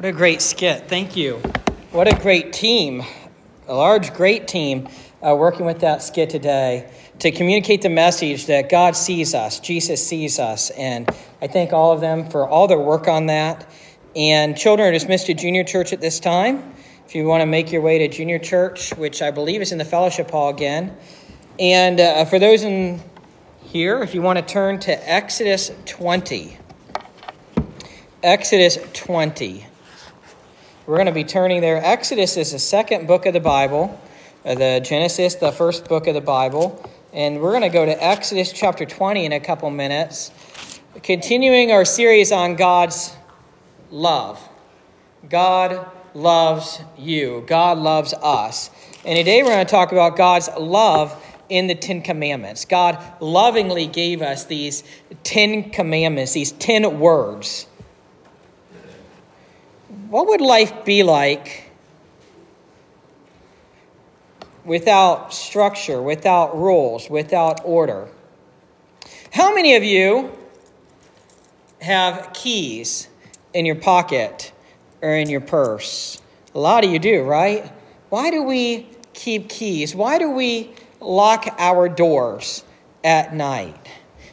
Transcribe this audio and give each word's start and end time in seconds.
What 0.00 0.08
a 0.08 0.12
great 0.12 0.40
skit. 0.40 0.88
Thank 0.88 1.14
you. 1.14 1.42
What 1.90 2.10
a 2.10 2.18
great 2.22 2.54
team. 2.54 3.02
A 3.68 3.74
large, 3.74 4.14
great 4.14 4.48
team 4.48 4.88
uh, 5.22 5.36
working 5.36 5.66
with 5.66 5.80
that 5.80 6.00
skit 6.02 6.30
today 6.30 6.90
to 7.18 7.30
communicate 7.30 7.82
the 7.82 7.90
message 7.90 8.46
that 8.46 8.70
God 8.70 8.96
sees 8.96 9.34
us, 9.34 9.60
Jesus 9.60 10.08
sees 10.08 10.38
us. 10.38 10.70
And 10.70 11.06
I 11.42 11.48
thank 11.48 11.74
all 11.74 11.92
of 11.92 12.00
them 12.00 12.30
for 12.30 12.48
all 12.48 12.66
their 12.66 12.78
work 12.78 13.08
on 13.08 13.26
that. 13.26 13.70
And 14.16 14.56
children 14.56 14.88
are 14.88 14.92
dismissed 14.92 15.26
to 15.26 15.34
junior 15.34 15.64
church 15.64 15.92
at 15.92 16.00
this 16.00 16.18
time. 16.18 16.72
If 17.04 17.14
you 17.14 17.26
want 17.26 17.42
to 17.42 17.46
make 17.46 17.70
your 17.70 17.82
way 17.82 17.98
to 17.98 18.08
junior 18.08 18.38
church, 18.38 18.94
which 18.94 19.20
I 19.20 19.30
believe 19.30 19.60
is 19.60 19.70
in 19.70 19.76
the 19.76 19.84
fellowship 19.84 20.30
hall 20.30 20.48
again. 20.48 20.96
And 21.58 22.00
uh, 22.00 22.24
for 22.24 22.38
those 22.38 22.62
in 22.62 23.02
here, 23.64 24.02
if 24.02 24.14
you 24.14 24.22
want 24.22 24.38
to 24.38 24.44
turn 24.50 24.78
to 24.80 25.10
Exodus 25.12 25.70
20. 25.84 26.56
Exodus 28.22 28.78
20. 28.94 29.66
We're 30.90 30.96
going 30.96 31.06
to 31.06 31.12
be 31.12 31.22
turning 31.22 31.60
there. 31.60 31.76
Exodus 31.76 32.36
is 32.36 32.50
the 32.50 32.58
second 32.58 33.06
book 33.06 33.24
of 33.24 33.32
the 33.32 33.38
Bible, 33.38 33.96
uh, 34.44 34.56
the 34.56 34.80
Genesis, 34.82 35.36
the 35.36 35.52
first 35.52 35.88
book 35.88 36.08
of 36.08 36.14
the 36.14 36.20
Bible. 36.20 36.84
And 37.12 37.40
we're 37.40 37.52
going 37.52 37.62
to 37.62 37.68
go 37.68 37.86
to 37.86 38.04
Exodus 38.04 38.50
chapter 38.52 38.84
20 38.84 39.24
in 39.24 39.30
a 39.30 39.38
couple 39.38 39.70
minutes, 39.70 40.32
continuing 41.04 41.70
our 41.70 41.84
series 41.84 42.32
on 42.32 42.56
God's 42.56 43.14
love. 43.92 44.40
God 45.28 45.88
loves 46.12 46.80
you, 46.98 47.44
God 47.46 47.78
loves 47.78 48.12
us. 48.12 48.70
And 49.04 49.16
today 49.16 49.44
we're 49.44 49.50
going 49.50 49.64
to 49.64 49.70
talk 49.70 49.92
about 49.92 50.16
God's 50.16 50.48
love 50.58 51.24
in 51.48 51.68
the 51.68 51.76
Ten 51.76 52.02
Commandments. 52.02 52.64
God 52.64 53.00
lovingly 53.20 53.86
gave 53.86 54.22
us 54.22 54.44
these 54.46 54.82
Ten 55.22 55.70
Commandments, 55.70 56.32
these 56.32 56.50
ten 56.50 56.98
words 56.98 57.68
what 60.10 60.26
would 60.26 60.40
life 60.40 60.84
be 60.84 61.04
like 61.04 61.70
without 64.64 65.32
structure, 65.32 66.02
without 66.02 66.58
rules, 66.58 67.08
without 67.08 67.60
order? 67.64 68.08
How 69.32 69.54
many 69.54 69.76
of 69.76 69.84
you 69.84 70.36
have 71.80 72.32
keys 72.32 73.08
in 73.54 73.64
your 73.64 73.76
pocket 73.76 74.52
or 75.00 75.10
in 75.14 75.30
your 75.30 75.40
purse? 75.40 76.20
A 76.56 76.58
lot 76.58 76.84
of 76.84 76.90
you 76.90 76.98
do, 76.98 77.22
right? 77.22 77.72
Why 78.08 78.32
do 78.32 78.42
we 78.42 78.88
keep 79.12 79.48
keys? 79.48 79.94
Why 79.94 80.18
do 80.18 80.28
we 80.28 80.70
lock 80.98 81.54
our 81.56 81.88
doors 81.88 82.64
at 83.04 83.32
night? 83.32 83.88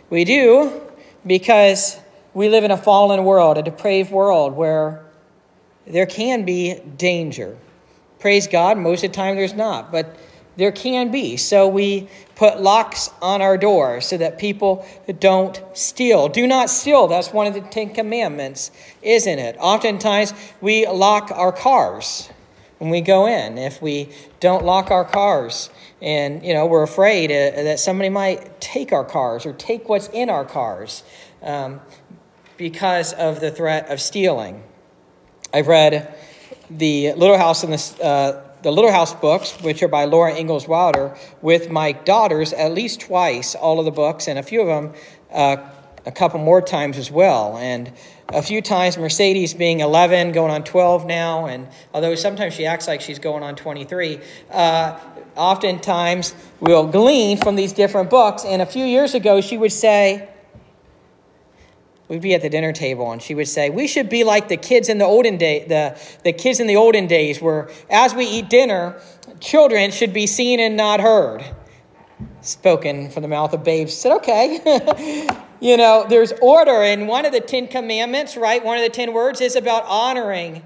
We 0.10 0.26
do 0.26 0.82
because 1.28 2.00
we 2.34 2.50
live 2.50 2.64
in 2.64 2.72
a 2.72 2.78
fallen 2.78 3.24
world, 3.24 3.60
a 3.60 3.62
depraved 3.62 4.10
world 4.10 4.56
where 4.56 5.07
there 5.90 6.06
can 6.06 6.46
be 6.46 6.80
danger. 6.98 7.58
Praise 8.20 8.48
God, 8.48 8.78
most 8.78 9.04
of 9.04 9.12
the 9.12 9.16
time 9.16 9.36
there's 9.36 9.54
not, 9.54 9.92
but 9.92 10.18
there 10.58 10.72
can 10.72 11.12
be. 11.12 11.38
So 11.38 11.68
we 11.68 12.10
put 12.36 12.60
locks 12.60 13.12
on 13.22 13.42
our 13.42 13.58
doors 13.58 14.08
so 14.08 14.18
that 14.18 14.40
people 14.40 14.86
don't 15.20 15.62
steal. 15.74 16.28
Do 16.28 16.48
not 16.48 16.70
steal. 16.70 17.08
That's 17.08 17.32
one 17.32 17.48
of 17.48 17.54
the 17.54 17.62
Ten 17.62 17.94
Commandments, 17.94 18.72
isn't 19.02 19.40
it? 19.40 19.56
Oftentimes 19.60 20.34
we 20.60 20.88
lock 20.88 21.32
our 21.32 21.52
cars 21.52 22.30
when 22.80 22.90
we 22.90 23.02
go 23.02 23.28
in. 23.28 23.58
If 23.58 23.82
we 23.82 24.10
don't 24.40 24.66
lock 24.66 24.92
our 24.92 25.06
cars, 25.06 25.70
and 26.02 26.44
you 26.44 26.54
know 26.54 26.66
we're 26.66 26.84
afraid 26.84 27.32
uh, 27.32 27.64
that 27.64 27.80
somebody 27.80 28.10
might 28.10 28.60
take 28.60 28.92
our 28.92 29.06
cars 29.06 29.46
or 29.46 29.54
take 29.54 29.88
what's 29.90 30.08
in 30.10 30.30
our 30.30 30.46
cars 30.46 31.04
um, 31.42 31.82
because 32.58 33.14
of 33.14 33.40
the 33.40 33.52
threat 33.52 33.90
of 33.90 34.02
stealing. 34.02 34.64
I've 35.54 35.68
read 35.68 36.14
the 36.70 37.14
Little 37.14 37.38
House 37.38 37.64
in 37.64 37.72
the, 37.72 37.98
uh, 38.04 38.44
the 38.64 38.72
Little 38.72 38.92
House 38.92 39.14
books, 39.14 39.58
which 39.62 39.82
are 39.82 39.88
by 39.88 40.04
Laura 40.06 40.36
Ingalls 40.36 40.68
Wilder, 40.68 41.16
with 41.42 41.70
my 41.70 41.94
daughters 41.94 42.52
at 42.52 42.74
least 42.74 43.02
twice, 43.02 43.56
all 43.56 43.80
of 43.80 43.86
the 43.86 43.92
books, 43.92 44.28
and 44.28 44.38
a 44.38 44.44
few 44.44 44.62
of 44.62 44.68
them 44.68 44.94
uh, 45.32 45.58
a 46.06 46.12
couple 46.12 46.40
more 46.40 46.62
times 46.62 46.98
as 46.98 47.10
well. 47.10 47.58
And 47.58 47.94
a 48.30 48.42
few 48.42 48.62
times, 48.62 48.98
Mercedes 48.98 49.54
being 49.54 49.80
11, 49.80 50.34
going 50.34 50.52
on 50.52 50.66
12 50.66 51.06
now, 51.06 51.46
and 51.46 51.68
although 51.94 52.16
sometimes 52.16 52.54
she 52.54 52.66
acts 52.66 52.88
like 52.88 53.00
she's 53.00 53.20
going 53.20 53.42
on 53.42 53.56
23, 53.56 54.20
uh, 54.52 55.00
oftentimes 55.38 56.36
we'll 56.60 56.88
glean 56.88 57.38
from 57.38 57.56
these 57.56 57.72
different 57.72 58.10
books. 58.10 58.44
And 58.44 58.62
a 58.62 58.66
few 58.66 58.84
years 58.84 59.14
ago, 59.14 59.40
she 59.40 59.58
would 59.58 59.72
say, 59.72 60.28
we'd 62.08 62.22
be 62.22 62.34
at 62.34 62.42
the 62.42 62.50
dinner 62.50 62.72
table 62.72 63.12
and 63.12 63.22
she 63.22 63.36
would 63.36 63.48
say 63.48 63.70
we 63.70 63.88
should 63.88 64.10
be 64.10 64.24
like 64.24 64.48
the 64.48 64.58
kids 64.58 64.90
in 64.90 64.98
the 64.98 65.06
olden 65.06 65.38
day 65.38 65.66
the, 65.68 66.00
the 66.24 66.34
kids 66.34 66.60
in 66.60 66.68
the 66.68 66.76
olden 66.76 67.08
days 67.08 67.42
where 67.42 67.70
as 67.90 68.14
we 68.14 68.26
eat 68.26 68.50
dinner 68.50 69.00
children 69.40 69.92
should 69.92 70.14
be 70.14 70.28
seen 70.28 70.60
and 70.60 70.78
not 70.78 71.00
heard. 71.00 71.44
Spoken 72.42 73.10
from 73.10 73.24
the 73.24 73.28
mouth 73.28 73.54
of 73.54 73.64
babes 73.64 73.94
said 73.94 74.14
okay. 74.14 75.28
You 75.60 75.76
know 75.76 76.06
there's 76.08 76.34
order 76.34 76.84
and 76.84 77.08
one 77.08 77.26
of 77.26 77.32
the 77.32 77.42
ten 77.42 77.68
commandments 77.68 78.38
right 78.38 78.64
one 78.64 78.78
of 78.78 78.84
the 78.84 78.92
ten 78.92 79.12
words 79.12 79.42
is 79.42 79.56
about 79.56 79.86
honoring 79.86 80.62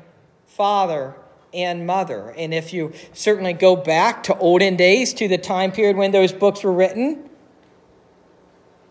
father 0.47 1.15
and 1.53 1.87
mother. 1.87 2.33
And 2.37 2.53
if 2.53 2.73
you 2.73 2.91
certainly 3.13 3.53
go 3.53 3.77
back 3.77 4.23
to 4.23 4.37
olden 4.37 4.75
days 4.75 5.13
to 5.13 5.29
the 5.29 5.37
time 5.37 5.71
period 5.71 5.95
when 5.95 6.11
those 6.11 6.33
books 6.33 6.61
were 6.63 6.73
written 6.73 7.29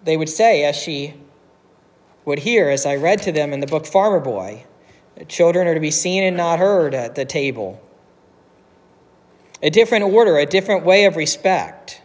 they 0.03 0.17
would 0.17 0.29
say 0.29 0.65
as 0.65 0.77
she 0.77 1.20
would 2.25 2.41
hear 2.41 2.69
as 2.69 2.87
I 2.87 2.97
read 2.97 3.23
to 3.23 3.33
them 3.33 3.53
in 3.53 3.61
the 3.61 3.67
book 3.67 3.87
Farmer 3.87 4.21
Boy. 4.21 4.65
Children 5.29 5.67
are 5.67 5.75
to 5.75 5.81
be 5.81 5.91
seen 5.91 6.23
and 6.23 6.37
not 6.37 6.59
heard 6.59 6.95
at 6.95 7.15
the 7.15 7.25
table. 7.25 7.81
A 9.63 9.71
different 9.71 10.05
order, 10.05 10.39
a 10.39 10.47
different 10.47 10.85
way 10.85 11.05
of 11.05 11.17
respect. 11.17 12.01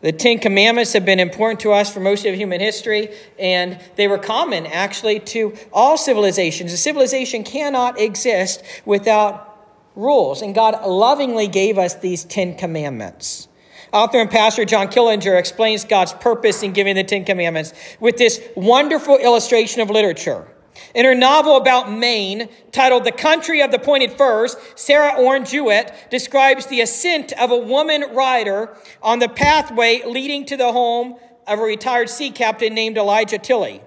The 0.00 0.10
Ten 0.12 0.40
Commandments 0.40 0.94
have 0.94 1.04
been 1.04 1.20
important 1.20 1.60
to 1.60 1.72
us 1.72 1.92
for 1.92 2.00
most 2.00 2.26
of 2.26 2.34
human 2.34 2.60
history, 2.60 3.14
and 3.38 3.80
they 3.94 4.08
were 4.08 4.18
common 4.18 4.66
actually 4.66 5.20
to 5.20 5.54
all 5.72 5.96
civilizations. 5.96 6.72
A 6.72 6.76
civilization 6.76 7.44
cannot 7.44 8.00
exist 8.00 8.64
without 8.84 9.48
rules, 9.94 10.42
and 10.42 10.54
God 10.54 10.84
lovingly 10.84 11.46
gave 11.46 11.78
us 11.78 11.94
these 11.94 12.24
Ten 12.24 12.56
Commandments. 12.56 13.46
Author 13.92 14.20
and 14.20 14.30
pastor 14.30 14.64
John 14.64 14.88
Killinger 14.88 15.38
explains 15.38 15.84
God's 15.84 16.14
purpose 16.14 16.62
in 16.62 16.72
giving 16.72 16.94
the 16.94 17.04
Ten 17.04 17.24
Commandments 17.24 17.74
with 18.00 18.16
this 18.16 18.42
wonderful 18.56 19.18
illustration 19.18 19.82
of 19.82 19.90
literature. 19.90 20.48
In 20.94 21.04
her 21.04 21.14
novel 21.14 21.58
about 21.58 21.92
Maine, 21.92 22.48
titled 22.70 23.04
The 23.04 23.12
Country 23.12 23.60
of 23.60 23.70
the 23.70 23.78
Pointed 23.78 24.12
Firs, 24.12 24.56
Sarah 24.74 25.14
Orne 25.18 25.44
Jewett 25.44 25.92
describes 26.10 26.66
the 26.66 26.80
ascent 26.80 27.32
of 27.34 27.50
a 27.50 27.58
woman 27.58 28.04
rider 28.14 28.74
on 29.02 29.18
the 29.18 29.28
pathway 29.28 30.00
leading 30.06 30.46
to 30.46 30.56
the 30.56 30.72
home 30.72 31.16
of 31.46 31.58
a 31.58 31.62
retired 31.62 32.08
sea 32.08 32.30
captain 32.30 32.72
named 32.72 32.96
Elijah 32.96 33.38
Tilley. 33.38 33.82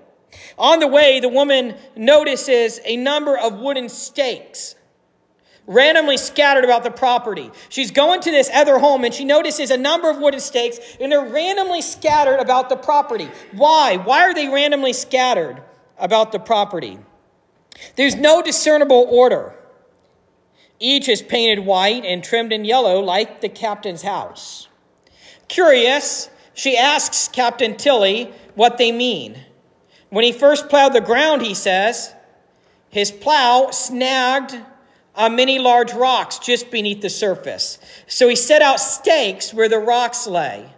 On 0.59 0.79
the 0.79 0.87
way, 0.87 1.19
the 1.19 1.29
woman 1.29 1.75
notices 1.95 2.79
a 2.85 2.95
number 2.95 3.35
of 3.37 3.59
wooden 3.59 3.89
stakes 3.89 4.75
randomly 5.67 6.17
scattered 6.17 6.63
about 6.63 6.83
the 6.83 6.91
property. 6.91 7.51
She's 7.69 7.91
going 7.91 8.21
to 8.21 8.31
this 8.31 8.49
other 8.53 8.77
home 8.77 9.03
and 9.03 9.13
she 9.13 9.25
notices 9.25 9.71
a 9.71 9.77
number 9.77 10.09
of 10.09 10.17
wooden 10.17 10.39
stakes 10.39 10.79
and 10.99 11.11
they're 11.11 11.25
randomly 11.25 11.81
scattered 11.81 12.39
about 12.39 12.69
the 12.69 12.75
property. 12.75 13.29
Why? 13.53 13.97
Why 13.97 14.21
are 14.21 14.33
they 14.33 14.47
randomly 14.47 14.93
scattered 14.93 15.61
about 15.97 16.31
the 16.31 16.39
property? 16.39 16.99
There's 17.95 18.15
no 18.15 18.41
discernible 18.41 19.07
order. 19.09 19.55
Each 20.79 21.07
is 21.07 21.21
painted 21.21 21.65
white 21.65 22.05
and 22.05 22.23
trimmed 22.23 22.51
in 22.51 22.65
yellow 22.65 22.99
like 22.99 23.41
the 23.41 23.49
captain's 23.49 24.01
house. 24.01 24.67
Curious, 25.47 26.29
she 26.53 26.77
asks 26.77 27.27
Captain 27.27 27.75
Tilley 27.75 28.31
what 28.55 28.77
they 28.77 28.91
mean. 28.91 29.39
When 30.09 30.23
he 30.23 30.31
first 30.31 30.69
plowed 30.69 30.93
the 30.93 31.01
ground, 31.01 31.41
he 31.41 31.53
says, 31.53 32.13
his 32.89 33.11
plow 33.11 33.71
snagged 33.71 34.55
on 35.15 35.35
many 35.35 35.59
large 35.59 35.93
rocks 35.93 36.39
just 36.39 36.71
beneath 36.71 37.01
the 37.01 37.09
surface. 37.09 37.79
So 38.07 38.27
he 38.27 38.35
set 38.35 38.61
out 38.61 38.79
stakes 38.79 39.53
where 39.53 39.69
the 39.69 39.79
rocks 39.79 40.27
lay 40.27 40.69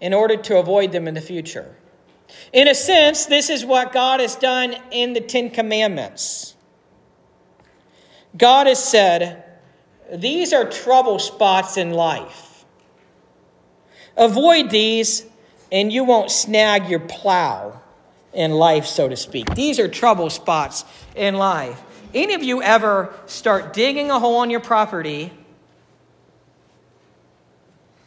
in 0.00 0.14
order 0.14 0.36
to 0.36 0.58
avoid 0.58 0.92
them 0.92 1.06
in 1.06 1.14
the 1.14 1.20
future. 1.20 1.76
In 2.52 2.68
a 2.68 2.74
sense, 2.74 3.26
this 3.26 3.50
is 3.50 3.64
what 3.64 3.92
God 3.92 4.20
has 4.20 4.36
done 4.36 4.76
in 4.90 5.12
the 5.12 5.20
Ten 5.20 5.50
Commandments. 5.50 6.54
God 8.36 8.66
has 8.66 8.82
said, 8.82 9.44
These 10.12 10.52
are 10.52 10.68
trouble 10.68 11.18
spots 11.18 11.76
in 11.76 11.92
life. 11.92 12.64
Avoid 14.16 14.70
these, 14.70 15.24
and 15.70 15.92
you 15.92 16.04
won't 16.04 16.30
snag 16.30 16.88
your 16.88 17.00
plow 17.00 17.80
in 18.32 18.52
life, 18.52 18.86
so 18.86 19.08
to 19.08 19.16
speak. 19.16 19.54
These 19.54 19.78
are 19.78 19.88
trouble 19.88 20.30
spots 20.30 20.84
in 21.14 21.34
life. 21.34 21.82
Any 22.14 22.34
of 22.34 22.42
you 22.42 22.62
ever 22.62 23.14
start 23.26 23.72
digging 23.72 24.10
a 24.10 24.18
hole 24.18 24.36
on 24.36 24.50
your 24.50 24.60
property 24.60 25.32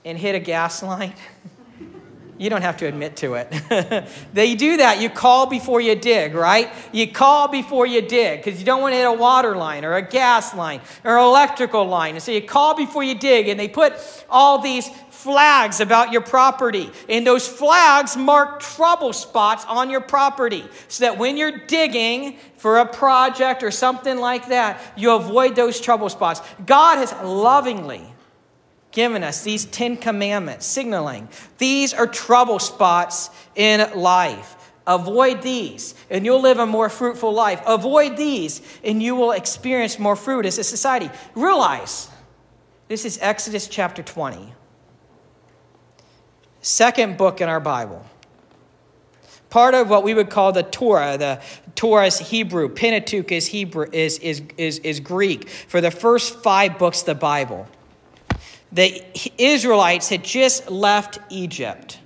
and 0.04 0.18
hit 0.18 0.36
a 0.36 0.40
gas 0.40 0.84
line? 0.84 1.14
You 2.38 2.50
don't 2.50 2.64
have 2.64 2.78
to 2.78 2.86
admit 2.86 3.16
to 3.18 3.36
it. 3.36 4.10
they 4.34 4.56
do 4.56 4.78
that. 4.78 5.00
You 5.00 5.10
call 5.10 5.46
before 5.46 5.80
you 5.80 5.96
dig, 5.96 6.34
right? 6.34 6.70
You 6.92 7.10
call 7.10 7.48
before 7.48 7.86
you 7.86 8.02
dig 8.02 8.44
because 8.44 8.60
you 8.60 8.66
don't 8.66 8.82
want 8.82 8.92
to 8.94 8.98
hit 8.98 9.06
a 9.06 9.14
water 9.14 9.56
line 9.56 9.86
or 9.86 9.94
a 9.94 10.02
gas 10.02 10.54
line 10.54 10.82
or 11.06 11.18
electrical 11.18 11.86
line. 11.86 12.16
And 12.16 12.22
so 12.22 12.34
you 12.34 12.42
call 12.42 12.76
before 12.76 13.04
you 13.04 13.16
dig, 13.16 13.48
and 13.48 13.58
they 13.58 13.70
put 13.70 13.94
all 14.30 14.60
these 14.60 14.90
flags 15.26 15.80
about 15.80 16.12
your 16.12 16.22
property. 16.22 16.92
And 17.10 17.26
those 17.26 17.48
flags 17.48 18.16
mark 18.16 18.60
trouble 18.60 19.12
spots 19.12 19.66
on 19.66 19.90
your 19.90 20.02
property 20.02 20.64
so 20.88 21.06
that 21.06 21.18
when 21.18 21.36
you're 21.36 21.66
digging 21.66 22.38
for 22.58 22.78
a 22.78 22.86
project 22.86 23.64
or 23.64 23.72
something 23.72 24.20
like 24.20 24.50
that, 24.50 24.80
you 24.96 25.12
avoid 25.12 25.56
those 25.56 25.82
trouble 25.82 26.10
spots. 26.10 26.42
God 26.64 26.98
has 26.98 27.12
lovingly 27.24 28.06
given 28.92 29.24
us 29.24 29.44
these 29.44 29.66
Ten 29.66 29.98
Commandments, 29.98 30.68
signaling 30.68 31.28
these 31.58 31.92
are 31.92 32.06
trouble 32.08 32.60
spots 32.60 33.32
in 33.56 34.00
life. 34.00 34.56
Avoid 34.88 35.42
these, 35.42 35.96
and 36.12 36.24
you'll 36.24 36.42
live 36.42 36.60
a 36.60 36.68
more 36.68 36.90
fruitful 36.90 37.34
life. 37.34 37.60
Avoid 37.66 38.16
these, 38.16 38.62
and 38.84 39.02
you 39.02 39.16
will 39.16 39.32
experience 39.32 39.98
more 39.98 40.16
fruit 40.16 40.46
as 40.46 40.60
a 40.60 40.64
society. 40.64 41.10
Realize 41.34 42.08
this 42.88 43.04
is 43.04 43.18
Exodus 43.20 43.68
chapter 43.68 44.04
20, 44.04 44.54
second 46.66 47.16
book 47.16 47.42
in 47.42 47.48
our 47.48 47.60
Bible. 47.60 48.04
Part 49.52 49.76
of 49.76 49.88
what 49.88 50.04
we 50.04 50.14
would 50.14 50.30
call 50.30 50.52
the 50.52 50.64
Torah, 50.64 51.18
the 51.18 51.42
Torah 51.76 52.08
is 52.08 52.18
Hebrew, 52.18 52.68
Pentateuch 52.70 53.32
is 53.32 53.48
Hebrew, 53.48 53.86
is, 53.92 54.18
is, 54.20 54.42
is, 54.58 54.80
is 54.80 55.00
Greek. 55.00 55.48
For 55.48 55.80
the 55.80 55.92
first 55.92 56.42
five 56.42 56.80
books 56.80 57.02
of 57.02 57.06
the 57.06 57.16
Bible, 57.16 57.68
the 58.72 59.04
Israelites 59.38 60.10
had 60.10 60.24
just 60.24 60.70
left 60.70 61.20
Egypt. 61.30 62.00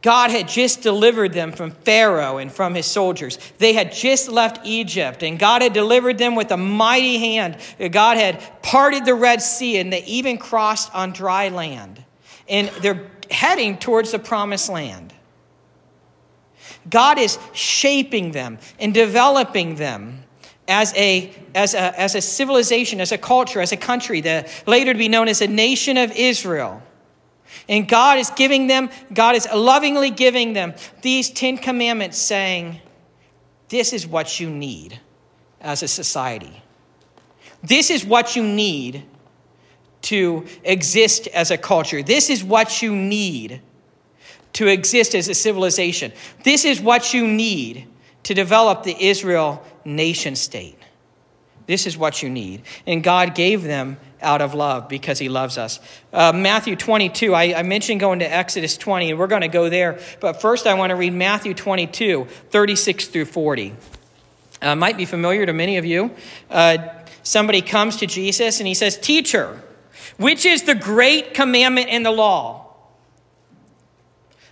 God 0.00 0.30
had 0.30 0.48
just 0.48 0.82
delivered 0.82 1.32
them 1.32 1.52
from 1.52 1.70
Pharaoh 1.70 2.38
and 2.38 2.50
from 2.50 2.74
his 2.74 2.86
soldiers. 2.86 3.38
They 3.58 3.74
had 3.74 3.92
just 3.92 4.28
left 4.28 4.66
Egypt, 4.66 5.22
and 5.22 5.38
God 5.38 5.62
had 5.62 5.72
delivered 5.72 6.18
them 6.18 6.34
with 6.34 6.50
a 6.50 6.56
mighty 6.56 7.18
hand. 7.18 7.58
God 7.92 8.16
had 8.16 8.42
parted 8.62 9.04
the 9.04 9.14
Red 9.14 9.42
Sea, 9.42 9.78
and 9.78 9.92
they 9.92 10.02
even 10.04 10.38
crossed 10.38 10.92
on 10.94 11.12
dry 11.12 11.50
land. 11.50 12.01
And 12.52 12.68
they're 12.82 13.10
heading 13.30 13.78
towards 13.78 14.12
the 14.12 14.20
promised 14.20 14.68
land. 14.68 15.12
God 16.88 17.18
is 17.18 17.38
shaping 17.52 18.32
them 18.32 18.58
and 18.78 18.92
developing 18.92 19.76
them 19.76 20.22
as 20.68 20.94
a, 20.94 21.32
as 21.54 21.74
a, 21.74 21.98
as 21.98 22.14
a 22.14 22.20
civilization, 22.20 23.00
as 23.00 23.10
a 23.10 23.18
culture, 23.18 23.60
as 23.60 23.72
a 23.72 23.76
country, 23.76 24.20
the, 24.20 24.48
later 24.66 24.92
to 24.92 24.98
be 24.98 25.08
known 25.08 25.28
as 25.28 25.40
a 25.40 25.48
nation 25.48 25.96
of 25.96 26.12
Israel. 26.12 26.82
And 27.68 27.88
God 27.88 28.18
is 28.18 28.30
giving 28.30 28.66
them, 28.66 28.90
God 29.12 29.34
is 29.34 29.48
lovingly 29.52 30.10
giving 30.10 30.52
them 30.52 30.74
these 31.02 31.30
Ten 31.30 31.58
Commandments, 31.58 32.18
saying, 32.18 32.80
This 33.68 33.92
is 33.92 34.06
what 34.06 34.40
you 34.40 34.50
need 34.50 35.00
as 35.60 35.82
a 35.82 35.88
society. 35.88 36.62
This 37.62 37.90
is 37.90 38.04
what 38.04 38.34
you 38.34 38.42
need 38.42 39.04
to 40.02 40.46
exist 40.64 41.26
as 41.28 41.50
a 41.50 41.58
culture. 41.58 42.02
This 42.02 42.30
is 42.30 42.42
what 42.42 42.82
you 42.82 42.94
need 42.94 43.60
to 44.54 44.66
exist 44.66 45.14
as 45.14 45.28
a 45.28 45.34
civilization. 45.34 46.12
This 46.44 46.64
is 46.64 46.80
what 46.80 47.14
you 47.14 47.26
need 47.26 47.86
to 48.24 48.34
develop 48.34 48.82
the 48.82 48.96
Israel 49.00 49.64
nation 49.84 50.36
state. 50.36 50.78
This 51.66 51.86
is 51.86 51.96
what 51.96 52.22
you 52.22 52.28
need. 52.28 52.62
And 52.86 53.02
God 53.02 53.34
gave 53.34 53.62
them 53.62 53.96
out 54.20 54.40
of 54.40 54.54
love 54.54 54.88
because 54.88 55.18
he 55.18 55.28
loves 55.28 55.58
us. 55.58 55.80
Uh, 56.12 56.32
Matthew 56.32 56.76
22, 56.76 57.34
I, 57.34 57.58
I, 57.58 57.62
mentioned 57.62 58.00
going 58.00 58.20
to 58.20 58.32
Exodus 58.32 58.76
20, 58.76 59.10
and 59.10 59.18
we're 59.18 59.26
going 59.26 59.42
to 59.42 59.48
go 59.48 59.68
there. 59.68 59.98
But 60.20 60.40
first, 60.40 60.66
I 60.66 60.74
want 60.74 60.90
to 60.90 60.96
read 60.96 61.12
Matthew 61.12 61.54
22, 61.54 62.26
36 62.50 63.08
through 63.08 63.24
40. 63.24 63.74
Uh, 64.60 64.76
might 64.76 64.96
be 64.96 65.04
familiar 65.04 65.44
to 65.46 65.52
many 65.52 65.76
of 65.76 65.84
you. 65.84 66.12
Uh, 66.50 66.78
somebody 67.22 67.62
comes 67.62 67.96
to 67.96 68.06
Jesus 68.06 68.60
and 68.60 68.66
he 68.66 68.74
says, 68.74 68.96
Teacher, 68.96 69.60
which 70.16 70.44
is 70.46 70.62
the 70.62 70.74
great 70.74 71.34
commandment 71.34 71.88
in 71.88 72.02
the 72.02 72.10
law? 72.10 72.74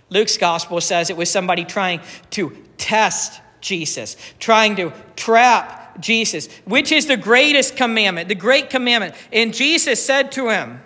Luke's 0.09 0.37
gospel 0.37 0.81
says 0.81 1.09
it 1.09 1.17
was 1.17 1.29
somebody 1.29 1.63
trying 1.63 2.01
to 2.31 2.55
test 2.77 3.41
Jesus, 3.61 4.17
trying 4.39 4.75
to 4.75 4.91
trap 5.15 6.01
Jesus, 6.01 6.47
which 6.65 6.91
is 6.91 7.05
the 7.05 7.17
greatest 7.17 7.75
commandment, 7.77 8.27
the 8.27 8.35
great 8.35 8.69
commandment. 8.69 9.15
And 9.31 9.53
Jesus 9.53 10.03
said 10.03 10.31
to 10.33 10.49
him, 10.49 10.81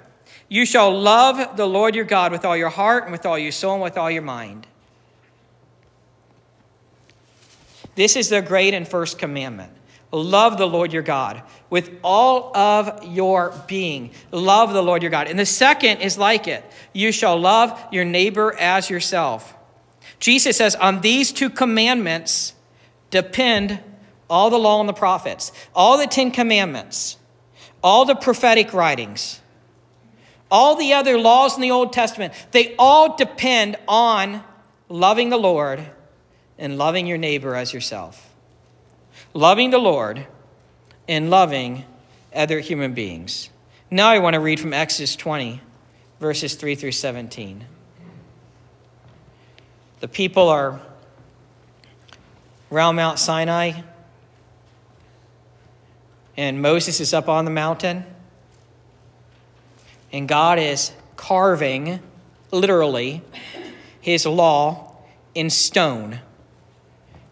You 0.47 0.65
shall 0.65 0.97
love 0.97 1.57
the 1.57 1.67
Lord 1.67 1.95
your 1.95 2.05
God 2.05 2.31
with 2.31 2.45
all 2.45 2.55
your 2.55 2.69
heart 2.69 3.03
and 3.03 3.11
with 3.11 3.25
all 3.25 3.39
your 3.39 3.51
soul 3.51 3.73
and 3.73 3.83
with 3.83 3.97
all 3.97 4.11
your 4.11 4.21
mind. 4.21 4.67
This 7.95 8.15
is 8.15 8.29
the 8.29 8.41
great 8.41 8.73
and 8.73 8.87
first 8.87 9.17
commandment. 9.17 9.71
Love 10.15 10.57
the 10.57 10.67
Lord 10.67 10.93
your 10.93 11.01
God 11.01 11.43
with 11.69 11.91
all 12.01 12.55
of 12.55 13.03
your 13.03 13.53
being. 13.67 14.11
Love 14.31 14.71
the 14.71 14.81
Lord 14.81 15.03
your 15.03 15.11
God. 15.11 15.27
And 15.27 15.37
the 15.37 15.45
second 15.45 15.99
is 15.99 16.17
like 16.17 16.47
it 16.47 16.63
you 16.93 17.11
shall 17.11 17.37
love 17.37 17.77
your 17.91 18.05
neighbor 18.05 18.55
as 18.57 18.89
yourself. 18.89 19.53
Jesus 20.19 20.55
says, 20.55 20.73
On 20.75 21.01
these 21.01 21.33
two 21.33 21.49
commandments 21.49 22.53
depend 23.09 23.81
all 24.29 24.49
the 24.49 24.57
law 24.57 24.79
and 24.79 24.87
the 24.87 24.93
prophets, 24.93 25.51
all 25.75 25.97
the 25.97 26.07
Ten 26.07 26.31
Commandments, 26.31 27.17
all 27.83 28.05
the 28.05 28.15
prophetic 28.15 28.73
writings, 28.73 29.41
all 30.49 30.77
the 30.77 30.93
other 30.93 31.19
laws 31.19 31.55
in 31.55 31.61
the 31.61 31.71
Old 31.71 31.91
Testament. 31.91 32.31
They 32.51 32.73
all 32.79 33.17
depend 33.17 33.75
on 33.85 34.43
loving 34.87 35.29
the 35.29 35.37
Lord 35.37 35.85
and 36.57 36.77
loving 36.77 37.05
your 37.05 37.17
neighbor 37.17 37.53
as 37.53 37.73
yourself 37.73 38.34
loving 39.35 39.69
the 39.69 39.77
Lord 39.77 40.25
and 41.09 41.29
loving 41.29 41.83
other 42.33 42.61
human 42.61 42.93
beings. 42.93 43.49
Now 43.91 44.07
I 44.07 44.19
want 44.19 44.33
to 44.33 44.39
read 44.39 44.61
from 44.61 44.73
Exodus 44.73 45.15
20, 45.17 45.61
verses 46.21 46.55
3 46.55 46.73
through 46.75 46.93
17. 46.93 47.65
The 49.99 50.07
people 50.07 50.47
are 50.47 50.79
around 52.71 52.95
Mount 52.95 53.19
Sinai, 53.19 53.81
and 56.37 56.61
Moses 56.61 57.01
is 57.01 57.13
up 57.13 57.27
on 57.27 57.43
the 57.43 57.51
mountain, 57.51 58.05
and 60.13 60.29
God 60.29 60.59
is 60.59 60.93
carving, 61.17 61.99
literally, 62.51 63.21
his 63.99 64.25
law 64.25 64.95
in 65.33 65.49
stone 65.49 66.21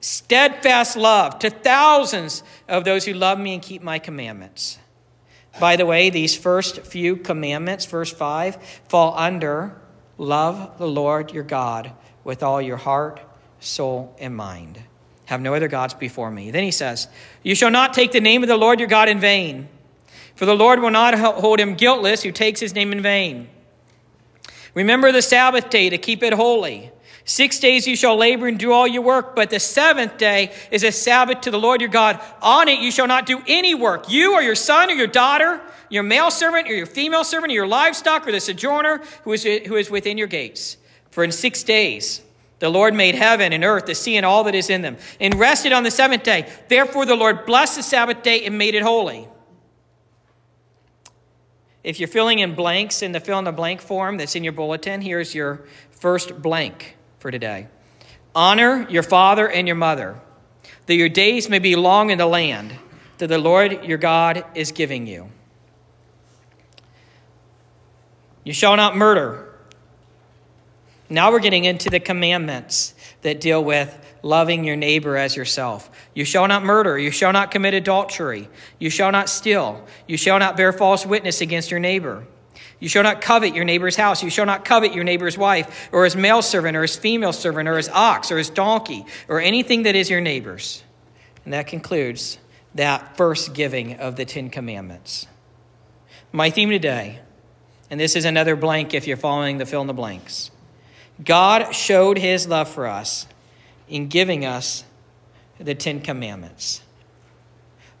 steadfast 0.00 0.96
love 0.96 1.38
to 1.40 1.50
thousands 1.50 2.42
of 2.68 2.84
those 2.84 3.04
who 3.04 3.12
love 3.12 3.38
me 3.38 3.54
and 3.54 3.62
keep 3.62 3.82
my 3.82 3.98
commandments. 3.98 4.78
By 5.58 5.76
the 5.76 5.86
way, 5.86 6.10
these 6.10 6.36
first 6.36 6.80
few 6.82 7.16
commandments, 7.16 7.86
verse 7.86 8.12
5, 8.12 8.56
fall 8.88 9.14
under 9.16 9.76
love 10.18 10.78
the 10.78 10.86
Lord 10.86 11.32
your 11.32 11.44
God 11.44 11.92
with 12.24 12.42
all 12.42 12.60
your 12.60 12.76
heart, 12.76 13.20
soul, 13.60 14.14
and 14.18 14.36
mind. 14.36 14.82
Have 15.26 15.40
no 15.40 15.54
other 15.54 15.68
gods 15.68 15.94
before 15.94 16.30
me. 16.30 16.50
Then 16.50 16.62
he 16.62 16.70
says, 16.70 17.08
You 17.42 17.54
shall 17.54 17.70
not 17.70 17.94
take 17.94 18.12
the 18.12 18.20
name 18.20 18.42
of 18.42 18.48
the 18.48 18.56
Lord 18.56 18.78
your 18.78 18.88
God 18.88 19.08
in 19.08 19.18
vain, 19.18 19.68
for 20.34 20.46
the 20.46 20.54
Lord 20.54 20.80
will 20.80 20.90
not 20.90 21.18
hold 21.18 21.58
him 21.58 21.74
guiltless 21.74 22.22
who 22.22 22.32
takes 22.32 22.60
his 22.60 22.74
name 22.74 22.92
in 22.92 23.02
vain. 23.02 23.48
Remember 24.74 25.10
the 25.10 25.22
Sabbath 25.22 25.70
day 25.70 25.88
to 25.88 25.98
keep 25.98 26.22
it 26.22 26.34
holy. 26.34 26.92
Six 27.28 27.58
days 27.58 27.88
you 27.88 27.96
shall 27.96 28.16
labor 28.16 28.46
and 28.46 28.56
do 28.56 28.70
all 28.72 28.86
your 28.86 29.02
work, 29.02 29.34
but 29.34 29.50
the 29.50 29.58
seventh 29.58 30.16
day 30.16 30.54
is 30.70 30.84
a 30.84 30.92
Sabbath 30.92 31.40
to 31.40 31.50
the 31.50 31.58
Lord 31.58 31.80
your 31.80 31.90
God. 31.90 32.20
On 32.40 32.68
it 32.68 32.78
you 32.78 32.92
shall 32.92 33.08
not 33.08 33.26
do 33.26 33.42
any 33.48 33.74
work. 33.74 34.08
You 34.08 34.34
or 34.34 34.42
your 34.42 34.54
son 34.54 34.90
or 34.90 34.94
your 34.94 35.08
daughter, 35.08 35.60
your 35.88 36.04
male 36.04 36.30
servant 36.30 36.68
or 36.68 36.74
your 36.74 36.86
female 36.86 37.24
servant, 37.24 37.50
or 37.50 37.54
your 37.54 37.66
livestock 37.66 38.28
or 38.28 38.32
the 38.32 38.38
sojourner 38.38 39.02
who 39.24 39.32
is, 39.32 39.42
who 39.42 39.74
is 39.74 39.90
within 39.90 40.16
your 40.16 40.28
gates. 40.28 40.76
For 41.10 41.24
in 41.24 41.32
six 41.32 41.64
days 41.64 42.22
the 42.60 42.68
Lord 42.68 42.94
made 42.94 43.16
heaven 43.16 43.52
and 43.52 43.64
earth, 43.64 43.86
the 43.86 43.96
sea, 43.96 44.16
and 44.16 44.24
all 44.24 44.44
that 44.44 44.54
is 44.54 44.70
in 44.70 44.82
them, 44.82 44.96
and 45.18 45.34
rested 45.34 45.72
on 45.72 45.82
the 45.82 45.90
seventh 45.90 46.22
day. 46.22 46.48
Therefore 46.68 47.06
the 47.06 47.16
Lord 47.16 47.44
blessed 47.44 47.74
the 47.74 47.82
Sabbath 47.82 48.22
day 48.22 48.44
and 48.44 48.56
made 48.56 48.76
it 48.76 48.84
holy. 48.84 49.26
If 51.82 51.98
you're 51.98 52.08
filling 52.08 52.38
in 52.38 52.54
blanks 52.54 53.02
in 53.02 53.10
the 53.10 53.18
fill 53.18 53.40
in 53.40 53.44
the 53.44 53.52
blank 53.52 53.80
form 53.80 54.16
that's 54.16 54.36
in 54.36 54.44
your 54.44 54.52
bulletin, 54.52 55.00
here's 55.00 55.34
your 55.34 55.64
first 55.90 56.40
blank 56.40 56.95
for 57.26 57.32
today. 57.32 57.66
Honor 58.36 58.86
your 58.88 59.02
father 59.02 59.50
and 59.50 59.66
your 59.66 59.74
mother, 59.74 60.14
that 60.86 60.94
your 60.94 61.08
days 61.08 61.48
may 61.48 61.58
be 61.58 61.74
long 61.74 62.10
in 62.10 62.18
the 62.18 62.26
land 62.26 62.72
that 63.18 63.26
the 63.26 63.36
Lord 63.36 63.84
your 63.84 63.98
God 63.98 64.44
is 64.54 64.70
giving 64.70 65.08
you. 65.08 65.28
You 68.44 68.52
shall 68.52 68.76
not 68.76 68.96
murder. 68.96 69.52
Now 71.10 71.32
we're 71.32 71.40
getting 71.40 71.64
into 71.64 71.90
the 71.90 71.98
commandments 71.98 72.94
that 73.22 73.40
deal 73.40 73.64
with 73.64 74.16
loving 74.22 74.62
your 74.62 74.76
neighbor 74.76 75.16
as 75.16 75.34
yourself. 75.34 75.90
You 76.14 76.24
shall 76.24 76.46
not 76.46 76.62
murder. 76.62 76.96
You 76.96 77.10
shall 77.10 77.32
not 77.32 77.50
commit 77.50 77.74
adultery. 77.74 78.48
You 78.78 78.88
shall 78.88 79.10
not 79.10 79.28
steal. 79.28 79.84
You 80.06 80.16
shall 80.16 80.38
not 80.38 80.56
bear 80.56 80.72
false 80.72 81.04
witness 81.04 81.40
against 81.40 81.72
your 81.72 81.80
neighbor. 81.80 82.24
You 82.78 82.88
shall 82.88 83.02
not 83.02 83.20
covet 83.20 83.54
your 83.54 83.64
neighbor's 83.64 83.96
house. 83.96 84.22
You 84.22 84.30
shall 84.30 84.46
not 84.46 84.64
covet 84.64 84.92
your 84.92 85.04
neighbor's 85.04 85.38
wife, 85.38 85.88
or 85.92 86.04
his 86.04 86.14
male 86.16 86.42
servant, 86.42 86.76
or 86.76 86.82
his 86.82 86.96
female 86.96 87.32
servant, 87.32 87.68
or 87.68 87.76
his 87.76 87.88
ox, 87.88 88.30
or 88.30 88.38
his 88.38 88.50
donkey, 88.50 89.06
or 89.28 89.40
anything 89.40 89.84
that 89.84 89.94
is 89.94 90.10
your 90.10 90.20
neighbor's. 90.20 90.82
And 91.44 91.52
that 91.54 91.66
concludes 91.66 92.38
that 92.74 93.16
first 93.16 93.54
giving 93.54 93.94
of 93.94 94.16
the 94.16 94.24
Ten 94.24 94.50
Commandments. 94.50 95.26
My 96.32 96.50
theme 96.50 96.68
today, 96.68 97.20
and 97.88 97.98
this 97.98 98.16
is 98.16 98.24
another 98.24 98.56
blank 98.56 98.92
if 98.92 99.06
you're 99.06 99.16
following 99.16 99.58
the 99.58 99.64
fill 99.64 99.80
in 99.80 99.86
the 99.86 99.94
blanks 99.94 100.50
God 101.22 101.74
showed 101.74 102.18
his 102.18 102.46
love 102.46 102.68
for 102.68 102.86
us 102.86 103.26
in 103.88 104.08
giving 104.08 104.44
us 104.44 104.84
the 105.58 105.74
Ten 105.74 106.00
Commandments. 106.00 106.82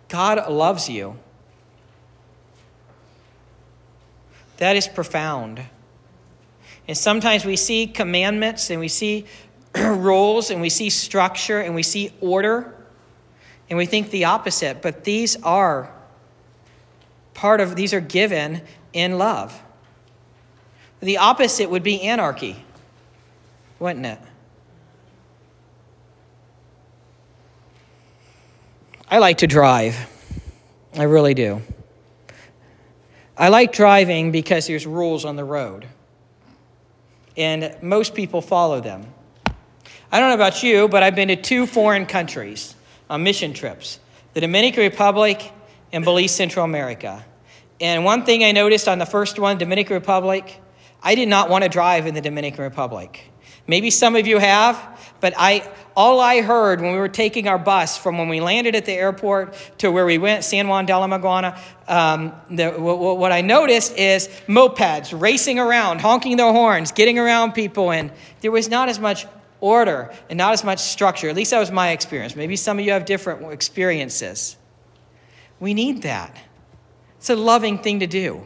God 0.08 0.50
loves 0.50 0.88
you. 0.88 1.16
That 4.58 4.76
is 4.76 4.88
profound. 4.88 5.60
And 6.88 6.96
sometimes 6.96 7.44
we 7.44 7.56
see 7.56 7.86
commandments 7.86 8.70
and 8.70 8.80
we 8.80 8.88
see 8.88 9.26
rules 9.76 10.50
and 10.50 10.60
we 10.60 10.70
see 10.70 10.90
structure 10.90 11.60
and 11.60 11.74
we 11.74 11.82
see 11.82 12.12
order 12.20 12.74
and 13.68 13.76
we 13.76 13.86
think 13.86 14.10
the 14.10 14.26
opposite, 14.26 14.80
but 14.80 15.04
these 15.04 15.36
are 15.42 15.92
part 17.34 17.60
of, 17.60 17.74
these 17.74 17.92
are 17.92 18.00
given 18.00 18.62
in 18.92 19.18
love. 19.18 19.62
The 21.00 21.18
opposite 21.18 21.68
would 21.68 21.82
be 21.82 22.00
anarchy, 22.02 22.64
wouldn't 23.78 24.06
it? 24.06 24.18
I 29.08 29.18
like 29.18 29.38
to 29.38 29.46
drive. 29.46 29.96
I 30.96 31.04
really 31.04 31.34
do. 31.34 31.62
I 33.38 33.48
like 33.48 33.72
driving 33.72 34.32
because 34.32 34.66
there's 34.66 34.86
rules 34.86 35.24
on 35.24 35.36
the 35.36 35.44
road. 35.44 35.86
And 37.36 37.76
most 37.82 38.14
people 38.14 38.40
follow 38.40 38.80
them. 38.80 39.12
I 40.10 40.20
don't 40.20 40.30
know 40.30 40.34
about 40.34 40.62
you, 40.62 40.88
but 40.88 41.02
I've 41.02 41.14
been 41.14 41.28
to 41.28 41.36
two 41.36 41.66
foreign 41.66 42.06
countries 42.06 42.74
on 43.10 43.22
mission 43.22 43.52
trips 43.52 44.00
the 44.34 44.40
Dominican 44.40 44.82
Republic 44.82 45.52
and 45.92 46.04
Belize, 46.04 46.34
Central 46.34 46.64
America. 46.64 47.24
And 47.80 48.04
one 48.04 48.24
thing 48.24 48.44
I 48.44 48.52
noticed 48.52 48.88
on 48.88 48.98
the 48.98 49.06
first 49.06 49.38
one, 49.38 49.58
Dominican 49.58 49.94
Republic, 49.94 50.60
I 51.02 51.14
did 51.14 51.28
not 51.28 51.50
want 51.50 51.64
to 51.64 51.70
drive 51.70 52.06
in 52.06 52.14
the 52.14 52.20
Dominican 52.20 52.64
Republic. 52.64 53.30
Maybe 53.66 53.90
some 53.90 54.16
of 54.16 54.26
you 54.26 54.38
have, 54.38 54.95
but 55.20 55.34
I 55.36 55.70
all 55.96 56.20
I 56.20 56.42
heard 56.42 56.82
when 56.82 56.92
we 56.92 56.98
were 56.98 57.08
taking 57.08 57.48
our 57.48 57.58
bus 57.58 57.96
from 57.96 58.18
when 58.18 58.28
we 58.28 58.40
landed 58.40 58.74
at 58.74 58.84
the 58.84 58.92
airport 58.92 59.54
to 59.78 59.90
where 59.90 60.04
we 60.04 60.18
went, 60.18 60.44
San 60.44 60.68
Juan 60.68 60.84
de 60.84 60.96
la 60.96 61.06
Maguana, 61.06 61.58
um, 61.88 62.34
the, 62.50 62.70
what 62.70 63.32
I 63.32 63.40
noticed 63.40 63.96
is 63.96 64.28
mopeds 64.46 65.18
racing 65.18 65.58
around, 65.58 66.02
honking 66.02 66.36
their 66.36 66.52
horns, 66.52 66.92
getting 66.92 67.18
around 67.18 67.52
people, 67.52 67.90
and 67.90 68.12
there 68.42 68.50
was 68.50 68.68
not 68.68 68.90
as 68.90 68.98
much 68.98 69.26
order 69.60 70.12
and 70.28 70.36
not 70.36 70.52
as 70.52 70.62
much 70.62 70.80
structure. 70.80 71.30
At 71.30 71.36
least 71.36 71.52
that 71.52 71.60
was 71.60 71.70
my 71.70 71.92
experience. 71.92 72.36
Maybe 72.36 72.56
some 72.56 72.78
of 72.78 72.84
you 72.84 72.92
have 72.92 73.06
different 73.06 73.50
experiences. 73.52 74.56
We 75.58 75.72
need 75.72 76.02
that. 76.02 76.36
It's 77.16 77.30
a 77.30 77.36
loving 77.36 77.78
thing 77.78 78.00
to 78.00 78.06
do. 78.06 78.42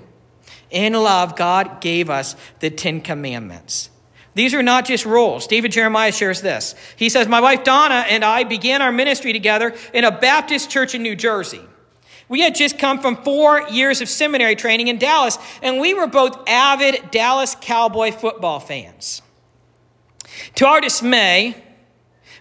In 0.71 0.93
love, 0.93 1.35
God 1.35 1.81
gave 1.81 2.09
us 2.09 2.37
the 2.61 2.71
Ten 2.71 3.01
Commandments. 3.01 3.91
These 4.35 4.55
are 4.55 4.63
not 4.63 4.85
just 4.85 5.05
rules. 5.05 5.47
David 5.47 5.73
Jeremiah 5.73 6.13
shares 6.13 6.41
this. 6.41 6.75
He 6.97 7.09
says, 7.09 7.27
My 7.27 7.41
wife 7.41 7.65
Donna 7.65 8.05
and 8.09 8.25
I 8.25 8.45
began 8.45 8.81
our 8.81 8.93
ministry 8.93 9.33
together 9.33 9.75
in 9.93 10.05
a 10.05 10.11
Baptist 10.11 10.71
church 10.71 10.95
in 10.95 11.03
New 11.03 11.17
Jersey. 11.17 11.63
We 12.29 12.41
had 12.41 12.55
just 12.55 12.79
come 12.79 13.01
from 13.01 13.17
four 13.17 13.69
years 13.71 14.01
of 14.01 14.09
seminary 14.09 14.55
training 14.55 14.87
in 14.87 14.99
Dallas, 14.99 15.37
and 15.63 15.81
we 15.81 15.95
were 15.95 16.07
both 16.07 16.49
avid 16.49 17.11
Dallas 17.11 17.57
Cowboy 17.61 18.13
football 18.13 18.61
fans. 18.61 19.21
To 20.55 20.67
our 20.67 20.81
dismay, 20.81 21.57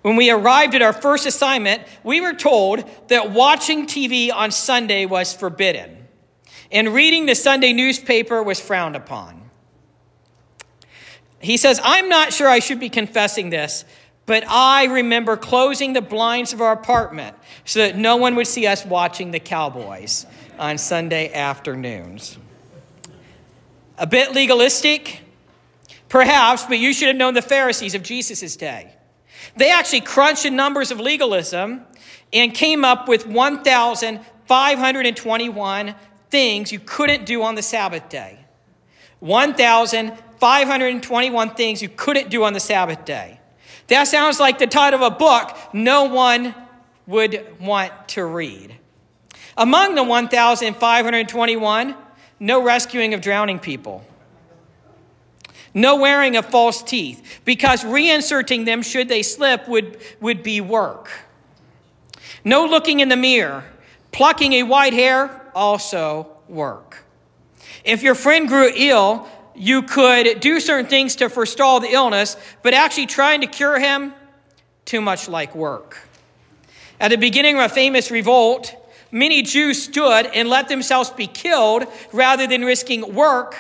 when 0.04 0.16
we 0.16 0.30
arrived 0.30 0.76
at 0.76 0.84
our 0.84 0.94
first 0.94 1.26
assignment, 1.26 1.82
we 2.04 2.22
were 2.22 2.34
told 2.34 2.88
that 3.08 3.32
watching 3.32 3.88
TV 3.88 4.32
on 4.32 4.52
Sunday 4.52 5.08
was 5.08 5.34
forbidden 5.34 6.00
and 6.72 6.94
reading 6.94 7.26
the 7.26 7.36
Sunday 7.36 7.74
newspaper 7.74 8.44
was 8.44 8.60
frowned 8.60 8.96
upon. 8.96 9.39
He 11.42 11.58
says, 11.58 11.82
I'm 11.84 12.08
not 12.10 12.34
sure 12.34 12.48
I 12.48 12.60
should 12.60 12.80
be 12.80 12.90
confessing 12.90 13.50
this, 13.50 13.84
but 14.26 14.44
I 14.48 14.86
remember 14.86 15.38
closing 15.38 15.94
the 15.94 16.02
blinds 16.02 16.54
of 16.54 16.62
our 16.62 16.72
apartment 16.72 17.36
so 17.66 17.80
that 17.80 17.98
no 17.98 18.18
one 18.18 18.36
would 18.36 18.48
see 18.48 18.68
us 18.68 18.86
watching 18.86 19.32
the 19.32 19.40
Cowboys 19.40 20.28
on 20.60 20.78
Sunday 20.78 21.34
afternoons. 21.34 22.38
A 23.98 24.06
bit 24.06 24.34
legalistic, 24.34 25.22
perhaps, 26.10 26.66
but 26.66 26.78
you 26.78 26.94
should 26.94 27.08
have 27.08 27.18
known 27.18 27.34
the 27.34 27.42
Pharisees 27.42 27.96
of 27.96 28.04
Jesus' 28.04 28.56
day. 28.56 28.94
They 29.56 29.72
actually 29.72 30.02
crunched 30.02 30.44
the 30.44 30.52
numbers 30.52 30.92
of 30.92 31.00
legalism 31.00 31.82
and 32.32 32.54
came 32.54 32.86
up 32.86 33.08
with 33.08 33.26
1,521 33.26 35.96
things 36.30 36.72
you 36.72 36.80
couldn't 36.80 37.26
do 37.26 37.42
on 37.42 37.56
the 37.56 37.64
Sabbath 37.64 38.10
day. 38.10 38.38
1,521 40.40 41.50
things 41.52 41.82
you 41.82 41.90
couldn't 41.90 42.30
do 42.30 42.44
on 42.44 42.54
the 42.54 42.60
Sabbath 42.60 43.04
day. 43.06 43.40
That 43.88 44.06
sounds 44.06 44.40
like 44.40 44.58
the 44.60 44.68
title 44.68 45.04
of 45.04 45.14
a 45.14 45.16
book 45.16 45.58
no 45.74 46.06
one 46.06 46.56
would 47.08 47.60
want 47.60 47.92
to 48.10 48.24
read. 48.24 48.76
Among 49.58 49.96
the 49.96 50.04
1,521, 50.04 51.96
no 52.40 52.64
rescuing 52.64 53.14
of 53.14 53.22
drowning 53.22 53.60
people. 53.60 54.06
No 55.74 55.98
wearing 55.98 56.36
of 56.36 56.46
false 56.46 56.82
teeth, 56.82 57.42
because 57.46 57.84
reinserting 57.84 58.66
them 58.66 58.82
should 58.82 59.08
they 59.10 59.22
slip 59.22 59.68
would, 59.68 60.00
would 60.20 60.42
be 60.42 60.62
work. 60.62 61.10
No 62.44 62.66
looking 62.66 63.02
in 63.02 63.10
the 63.10 63.18
mirror. 63.18 63.66
Plucking 64.12 64.54
a 64.54 64.64
white 64.64 64.94
hair, 64.94 65.42
also 65.54 66.28
work. 66.48 67.04
If 67.84 68.02
your 68.02 68.16
friend 68.16 68.48
grew 68.48 68.72
ill, 68.74 69.28
you 69.60 69.84
could 69.84 70.40
do 70.40 70.60
certain 70.60 70.88
things 70.88 71.18
to 71.18 71.30
forestall 71.30 71.82
the 71.82 71.92
illness, 71.92 72.38
but 72.64 72.74
actually 72.74 73.06
trying 73.06 73.42
to 73.42 73.48
cure 73.48 73.78
him, 73.78 74.14
too 74.86 75.02
much 75.02 75.28
like 75.28 75.54
work. 75.54 75.98
At 77.00 77.10
the 77.10 77.18
beginning 77.18 77.58
of 77.58 77.70
a 77.70 77.70
famous 77.70 78.10
revolt, 78.10 78.74
many 79.12 79.42
Jews 79.42 79.84
stood 79.84 80.28
and 80.28 80.50
let 80.50 80.70
themselves 80.70 81.10
be 81.10 81.28
killed 81.28 81.86
rather 82.14 82.48
than 82.48 82.64
risking 82.64 83.14
work 83.14 83.58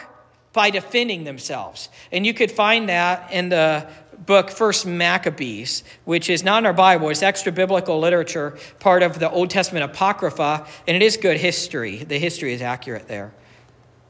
by 0.53 0.69
defending 0.69 1.25
themselves. 1.25 1.89
And 2.11 2.25
you 2.25 2.33
could 2.33 2.51
find 2.51 2.89
that 2.89 3.31
in 3.31 3.49
the 3.49 3.87
book 4.25 4.49
First 4.49 4.85
Maccabees, 4.85 5.83
which 6.05 6.29
is 6.29 6.43
not 6.43 6.59
in 6.59 6.65
our 6.65 6.73
Bible, 6.73 7.09
it's 7.09 7.23
extra 7.23 7.51
biblical 7.51 7.99
literature, 7.99 8.57
part 8.79 9.03
of 9.03 9.19
the 9.19 9.29
Old 9.29 9.49
Testament 9.49 9.85
Apocrypha, 9.85 10.65
and 10.87 10.95
it 10.95 11.01
is 11.01 11.17
good 11.17 11.37
history. 11.37 11.97
The 12.03 12.19
history 12.19 12.53
is 12.53 12.61
accurate 12.61 13.07
there. 13.07 13.33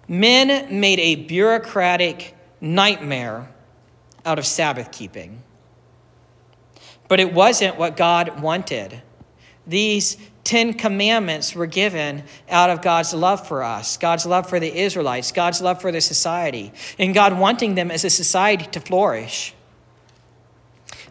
Men 0.10 0.80
made 0.80 1.00
a 1.00 1.16
bureaucratic 1.16 2.36
nightmare 2.60 3.48
out 4.26 4.40
of 4.40 4.46
Sabbath 4.46 4.92
keeping. 4.92 5.44
But 7.08 7.20
it 7.20 7.32
wasn't 7.32 7.78
what 7.78 7.96
God 7.96 8.42
wanted. 8.42 9.02
These 9.68 10.18
Ten 10.44 10.74
Commandments 10.74 11.54
were 11.54 11.68
given 11.68 12.24
out 12.50 12.72
of 12.72 12.82
God's 12.82 13.14
love 13.14 13.48
for 13.48 13.64
us, 13.64 13.98
God's 13.98 14.26
love 14.26 14.50
for 14.50 14.60
the 14.60 14.76
Israelites, 14.76 15.32
God's 15.32 15.62
love 15.62 15.80
for 15.80 15.92
the 15.92 16.02
society, 16.02 16.74
and 16.98 17.14
God 17.14 17.38
wanting 17.38 17.76
them 17.76 17.92
as 17.92 18.04
a 18.04 18.10
society 18.10 18.66
to 18.72 18.80
flourish. 18.80 19.54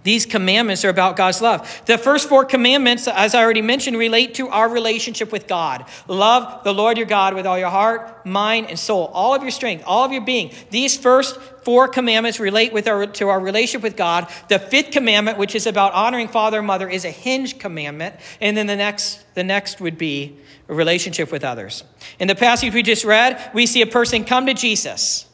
These 0.09 0.25
commandments 0.25 0.87
are 0.87 0.89
about 0.89 1.17
God's 1.17 1.43
love. 1.43 1.83
The 1.85 1.99
first 1.99 2.31
four 2.31 2.47
commandments, 2.47 3.07
as 3.07 3.35
I 3.35 3.43
already 3.43 3.61
mentioned, 3.61 3.99
relate 3.99 4.33
to 4.37 4.49
our 4.49 4.67
relationship 4.67 5.31
with 5.31 5.47
God. 5.47 5.85
Love 6.07 6.65
the 6.65 6.73
Lord 6.73 6.97
your 6.97 7.07
God 7.07 7.35
with 7.35 7.45
all 7.45 7.59
your 7.59 7.69
heart, 7.69 8.25
mind, 8.25 8.69
and 8.71 8.79
soul, 8.79 9.11
all 9.13 9.35
of 9.35 9.43
your 9.43 9.51
strength, 9.51 9.85
all 9.87 10.07
of 10.07 10.13
your 10.13 10.25
being. 10.25 10.51
These 10.71 10.97
first 10.97 11.39
four 11.63 11.89
commandments 11.89 12.41
relate 12.41 12.73
with 12.73 12.89
our, 12.89 13.05
to 13.05 13.29
our 13.29 13.39
relationship 13.39 13.83
with 13.83 13.99
God. 13.99 14.33
The 14.49 14.59
fifth 14.59 14.93
commandment, 14.93 15.37
which 15.37 15.55
is 15.55 15.67
about 15.67 15.93
honoring 15.93 16.29
father 16.29 16.57
and 16.57 16.67
mother, 16.67 16.89
is 16.89 17.05
a 17.05 17.11
hinge 17.11 17.59
commandment. 17.59 18.17
And 18.41 18.57
then 18.57 18.67
the 18.67 18.77
next, 18.77 19.23
the 19.35 19.45
next 19.45 19.79
would 19.79 19.99
be 19.99 20.39
a 20.71 20.75
relationship 20.75 21.31
with 21.31 21.45
others. 21.45 21.85
In 22.19 22.29
the 22.29 22.35
passage 22.35 22.73
we 22.73 22.83
just 22.83 23.05
read, 23.05 23.51
we 23.53 23.67
see 23.67 23.83
a 23.83 23.87
person 23.87 24.25
come 24.25 24.47
to 24.47 24.55
Jesus 24.55 25.28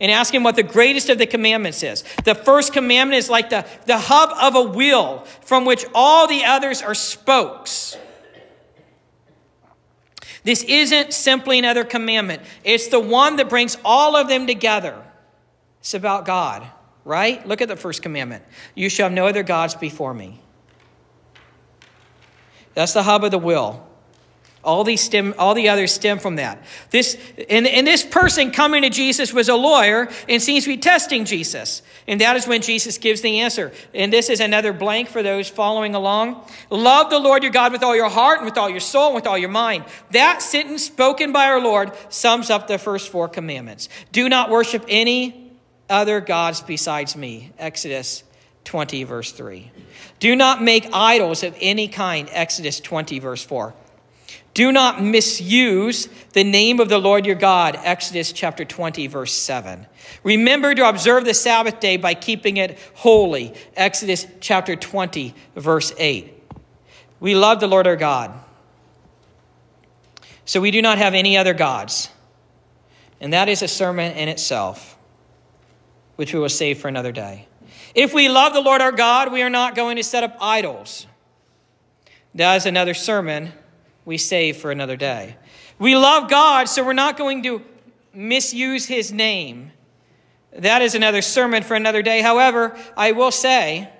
and 0.00 0.10
ask 0.10 0.34
him 0.34 0.42
what 0.42 0.56
the 0.56 0.62
greatest 0.62 1.08
of 1.08 1.18
the 1.18 1.26
commandments 1.26 1.82
is. 1.82 2.04
The 2.24 2.34
first 2.34 2.72
commandment 2.72 3.18
is 3.18 3.30
like 3.30 3.50
the, 3.50 3.66
the 3.86 3.98
hub 3.98 4.30
of 4.40 4.54
a 4.54 4.70
wheel 4.70 5.24
from 5.42 5.64
which 5.64 5.84
all 5.94 6.26
the 6.26 6.44
others 6.44 6.82
are 6.82 6.94
spokes. 6.94 7.96
This 10.44 10.62
isn't 10.62 11.12
simply 11.12 11.58
another 11.58 11.84
commandment, 11.84 12.42
it's 12.62 12.88
the 12.88 13.00
one 13.00 13.36
that 13.36 13.48
brings 13.48 13.76
all 13.84 14.16
of 14.16 14.28
them 14.28 14.46
together. 14.46 15.02
It's 15.80 15.94
about 15.94 16.24
God, 16.24 16.66
right? 17.04 17.46
Look 17.46 17.60
at 17.62 17.68
the 17.68 17.76
first 17.76 18.02
commandment 18.02 18.44
You 18.74 18.88
shall 18.88 19.06
have 19.06 19.12
no 19.12 19.26
other 19.26 19.42
gods 19.42 19.74
before 19.74 20.14
me. 20.14 20.40
That's 22.74 22.92
the 22.92 23.02
hub 23.02 23.24
of 23.24 23.30
the 23.30 23.38
wheel. 23.38 23.85
All 24.66 24.84
these 24.84 25.00
stem, 25.00 25.32
all 25.38 25.54
the 25.54 25.68
others 25.68 25.92
stem 25.92 26.18
from 26.18 26.36
that. 26.36 26.62
This 26.90 27.16
and, 27.48 27.66
and 27.66 27.86
this 27.86 28.04
person 28.04 28.50
coming 28.50 28.82
to 28.82 28.90
Jesus 28.90 29.32
was 29.32 29.48
a 29.48 29.54
lawyer 29.54 30.08
and 30.28 30.42
seems 30.42 30.64
to 30.64 30.70
be 30.70 30.76
testing 30.76 31.24
Jesus. 31.24 31.82
And 32.08 32.20
that 32.20 32.36
is 32.36 32.48
when 32.48 32.62
Jesus 32.62 32.98
gives 32.98 33.20
the 33.20 33.40
answer. 33.40 33.72
And 33.94 34.12
this 34.12 34.28
is 34.28 34.40
another 34.40 34.72
blank 34.72 35.08
for 35.08 35.22
those 35.22 35.48
following 35.48 35.94
along. 35.94 36.44
Love 36.68 37.10
the 37.10 37.20
Lord 37.20 37.44
your 37.44 37.52
God 37.52 37.70
with 37.70 37.84
all 37.84 37.94
your 37.94 38.10
heart 38.10 38.38
and 38.38 38.44
with 38.44 38.58
all 38.58 38.68
your 38.68 38.80
soul 38.80 39.06
and 39.06 39.14
with 39.14 39.26
all 39.26 39.38
your 39.38 39.48
mind. 39.48 39.84
That 40.10 40.42
sentence 40.42 40.84
spoken 40.84 41.32
by 41.32 41.46
our 41.46 41.60
Lord 41.60 41.92
sums 42.08 42.50
up 42.50 42.66
the 42.66 42.78
first 42.78 43.10
four 43.10 43.28
commandments. 43.28 43.88
Do 44.10 44.28
not 44.28 44.50
worship 44.50 44.84
any 44.88 45.52
other 45.88 46.20
gods 46.20 46.60
besides 46.60 47.16
me. 47.16 47.52
Exodus 47.58 48.24
20, 48.64 49.04
verse 49.04 49.32
3. 49.32 49.70
Do 50.18 50.34
not 50.34 50.62
make 50.62 50.88
idols 50.92 51.42
of 51.42 51.56
any 51.60 51.88
kind. 51.88 52.28
Exodus 52.32 52.80
20, 52.80 53.18
verse 53.20 53.44
4. 53.44 53.74
Do 54.56 54.72
not 54.72 55.02
misuse 55.02 56.08
the 56.32 56.42
name 56.42 56.80
of 56.80 56.88
the 56.88 56.96
Lord 56.96 57.26
your 57.26 57.34
God. 57.34 57.78
Exodus 57.84 58.32
chapter 58.32 58.64
20, 58.64 59.06
verse 59.06 59.34
7. 59.34 59.86
Remember 60.24 60.74
to 60.74 60.88
observe 60.88 61.26
the 61.26 61.34
Sabbath 61.34 61.78
day 61.78 61.98
by 61.98 62.14
keeping 62.14 62.56
it 62.56 62.78
holy. 62.94 63.52
Exodus 63.76 64.26
chapter 64.40 64.74
20, 64.74 65.34
verse 65.56 65.92
8. 65.98 66.32
We 67.20 67.34
love 67.34 67.60
the 67.60 67.66
Lord 67.66 67.86
our 67.86 67.96
God. 67.96 68.32
So 70.46 70.62
we 70.62 70.70
do 70.70 70.80
not 70.80 70.96
have 70.96 71.12
any 71.12 71.36
other 71.36 71.52
gods. 71.52 72.08
And 73.20 73.34
that 73.34 73.50
is 73.50 73.60
a 73.60 73.68
sermon 73.68 74.12
in 74.12 74.30
itself, 74.30 74.96
which 76.14 76.32
we 76.32 76.40
will 76.40 76.48
save 76.48 76.78
for 76.78 76.88
another 76.88 77.12
day. 77.12 77.46
If 77.94 78.14
we 78.14 78.30
love 78.30 78.54
the 78.54 78.62
Lord 78.62 78.80
our 78.80 78.90
God, 78.90 79.30
we 79.30 79.42
are 79.42 79.50
not 79.50 79.74
going 79.74 79.96
to 79.96 80.02
set 80.02 80.24
up 80.24 80.34
idols. 80.40 81.06
That 82.34 82.56
is 82.56 82.64
another 82.64 82.94
sermon 82.94 83.52
we 84.06 84.16
save 84.16 84.56
for 84.56 84.70
another 84.70 84.96
day. 84.96 85.36
We 85.78 85.94
love 85.94 86.30
God, 86.30 86.70
so 86.70 86.82
we're 86.82 86.94
not 86.94 87.18
going 87.18 87.42
to 87.42 87.60
misuse 88.14 88.86
his 88.86 89.12
name. 89.12 89.72
That 90.52 90.80
is 90.80 90.94
another 90.94 91.20
sermon 91.20 91.62
for 91.62 91.74
another 91.74 92.00
day. 92.00 92.22
However, 92.22 92.78
I 92.96 93.12
will 93.12 93.30
say 93.30 93.90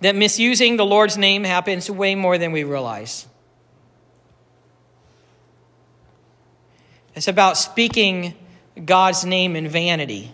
that 0.00 0.16
misusing 0.16 0.76
the 0.76 0.86
Lord's 0.86 1.18
name 1.18 1.44
happens 1.44 1.90
way 1.90 2.14
more 2.14 2.38
than 2.38 2.52
we 2.52 2.64
realize. 2.64 3.26
It's 7.14 7.28
about 7.28 7.58
speaking 7.58 8.34
God's 8.82 9.24
name 9.24 9.54
in 9.56 9.68
vanity. 9.68 10.32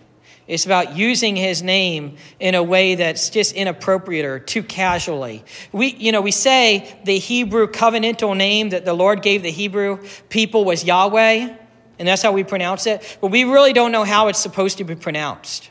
It's 0.49 0.65
about 0.65 0.97
using 0.97 1.35
his 1.35 1.61
name 1.61 2.17
in 2.39 2.55
a 2.55 2.63
way 2.63 2.95
that's 2.95 3.29
just 3.29 3.53
inappropriate 3.53 4.25
or 4.25 4.39
too 4.39 4.63
casually. 4.63 5.45
We, 5.71 5.93
you 5.93 6.11
know, 6.11 6.21
we 6.21 6.31
say 6.31 6.99
the 7.03 7.19
Hebrew 7.19 7.67
covenantal 7.67 8.35
name 8.35 8.69
that 8.69 8.83
the 8.83 8.95
Lord 8.95 9.21
gave 9.21 9.43
the 9.43 9.51
Hebrew 9.51 10.03
people 10.29 10.65
was 10.65 10.83
Yahweh, 10.83 11.55
and 11.99 12.07
that's 12.07 12.23
how 12.23 12.31
we 12.31 12.43
pronounce 12.43 12.87
it, 12.87 13.19
but 13.21 13.27
we 13.27 13.43
really 13.43 13.73
don't 13.73 13.91
know 13.91 14.03
how 14.03 14.27
it's 14.27 14.39
supposed 14.39 14.79
to 14.79 14.83
be 14.83 14.95
pronounced. 14.95 15.69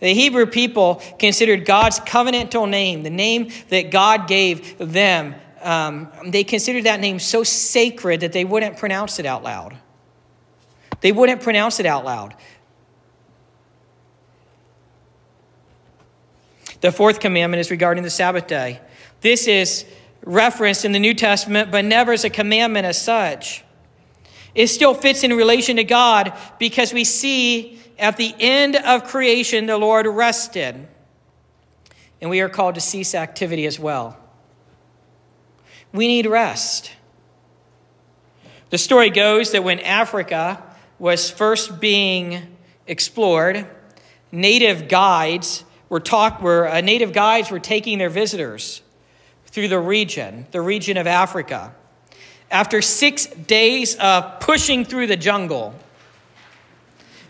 The 0.00 0.12
Hebrew 0.12 0.44
people 0.44 0.96
considered 1.18 1.64
God's 1.64 1.98
covenantal 1.98 2.68
name, 2.68 3.04
the 3.04 3.10
name 3.10 3.50
that 3.70 3.90
God 3.90 4.28
gave 4.28 4.76
them, 4.76 5.34
um, 5.62 6.12
they 6.26 6.44
considered 6.44 6.84
that 6.84 7.00
name 7.00 7.18
so 7.18 7.44
sacred 7.44 8.20
that 8.20 8.32
they 8.32 8.44
wouldn't 8.44 8.76
pronounce 8.76 9.18
it 9.18 9.24
out 9.24 9.42
loud. 9.42 9.74
They 11.00 11.12
wouldn't 11.12 11.42
pronounce 11.42 11.80
it 11.80 11.86
out 11.86 12.04
loud. 12.04 12.34
The 16.82 16.92
fourth 16.92 17.20
commandment 17.20 17.60
is 17.60 17.70
regarding 17.70 18.02
the 18.02 18.10
Sabbath 18.10 18.48
day. 18.48 18.80
This 19.20 19.46
is 19.46 19.86
referenced 20.24 20.84
in 20.84 20.90
the 20.90 20.98
New 20.98 21.14
Testament, 21.14 21.70
but 21.70 21.84
never 21.84 22.12
as 22.12 22.24
a 22.24 22.30
commandment 22.30 22.86
as 22.86 23.00
such. 23.00 23.64
It 24.54 24.66
still 24.66 24.92
fits 24.92 25.22
in 25.22 25.32
relation 25.32 25.76
to 25.76 25.84
God 25.84 26.32
because 26.58 26.92
we 26.92 27.04
see 27.04 27.80
at 27.98 28.16
the 28.16 28.34
end 28.38 28.74
of 28.74 29.04
creation 29.04 29.66
the 29.66 29.78
Lord 29.78 30.06
rested. 30.06 30.88
And 32.20 32.28
we 32.28 32.40
are 32.40 32.48
called 32.48 32.74
to 32.74 32.80
cease 32.80 33.14
activity 33.14 33.64
as 33.64 33.78
well. 33.78 34.18
We 35.92 36.08
need 36.08 36.26
rest. 36.26 36.90
The 38.70 38.78
story 38.78 39.10
goes 39.10 39.52
that 39.52 39.62
when 39.62 39.78
Africa 39.80 40.60
was 40.98 41.30
first 41.30 41.80
being 41.80 42.56
explored, 42.88 43.68
native 44.32 44.88
guides 44.88 45.64
were 45.92 46.00
talk, 46.00 46.40
where 46.40 46.66
uh, 46.66 46.80
native 46.80 47.12
guides 47.12 47.50
were 47.50 47.58
taking 47.58 47.98
their 47.98 48.08
visitors 48.08 48.80
through 49.48 49.68
the 49.68 49.78
region, 49.78 50.46
the 50.50 50.60
region 50.62 50.96
of 50.96 51.06
Africa. 51.06 51.74
After 52.50 52.80
six 52.80 53.26
days 53.26 53.94
of 53.96 54.40
pushing 54.40 54.86
through 54.86 55.08
the 55.08 55.18
jungle, 55.18 55.74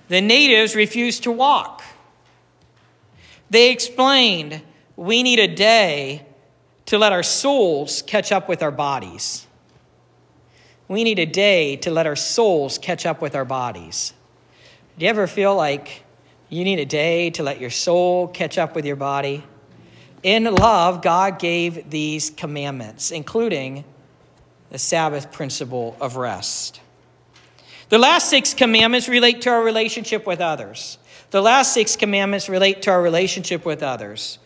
the 0.07 0.21
natives 0.21 0.77
refused 0.77 1.25
to 1.25 1.33
walk. 1.33 1.83
They 3.51 3.73
explained, 3.73 4.63
We 4.95 5.25
need 5.25 5.41
a 5.41 5.53
day 5.53 6.25
to 6.87 6.99
let 6.99 7.11
our 7.11 7.25
souls 7.25 8.01
catch 8.03 8.31
up 8.31 8.49
with 8.49 8.63
our 8.63 8.71
bodies. 8.71 9.45
We 10.87 11.03
need 11.03 11.19
a 11.19 11.27
day 11.27 11.75
to 11.79 11.91
let 11.91 12.07
our 12.07 12.15
souls 12.15 12.79
catch 12.79 13.07
up 13.07 13.21
with 13.21 13.35
our 13.35 13.45
bodies. 13.45 14.13
Do 14.97 15.05
you 15.05 15.11
ever 15.11 15.27
feel 15.27 15.57
like 15.57 16.02
you 16.53 16.65
need 16.65 16.79
a 16.79 16.85
day 16.85 17.31
to 17.31 17.43
let 17.43 17.63
your 17.63 17.71
soul 17.71 18.29
catch 18.29 18.59
up 18.59 18.75
with 18.75 18.85
your 18.85 18.95
body. 18.95 19.43
In 20.23 20.45
love, 20.45 21.01
God 21.01 21.39
gave 21.39 21.89
these 21.89 22.29
commandments, 22.29 23.11
including 23.11 23.85
the 24.69 24.79
Sabbath 24.79 25.33
principle 25.33 25.97
of 25.99 26.17
rest. 26.17 26.83
The 27.89 27.97
last 27.97 28.29
six 28.29 28.53
commandments 28.53 29.09
relate 29.09 29.41
to 29.43 29.51
our 29.51 29.65
relationship 29.65 30.27
with 30.27 30.43
others. 30.43 30.99
The 31.31 31.41
last 31.41 31.73
six 31.73 31.97
commandments 31.97 32.51
relate 32.51 32.83
to 32.83 32.91
our 32.91 33.01
relationship 33.01 33.65
with 33.65 33.83
others. 33.83 34.39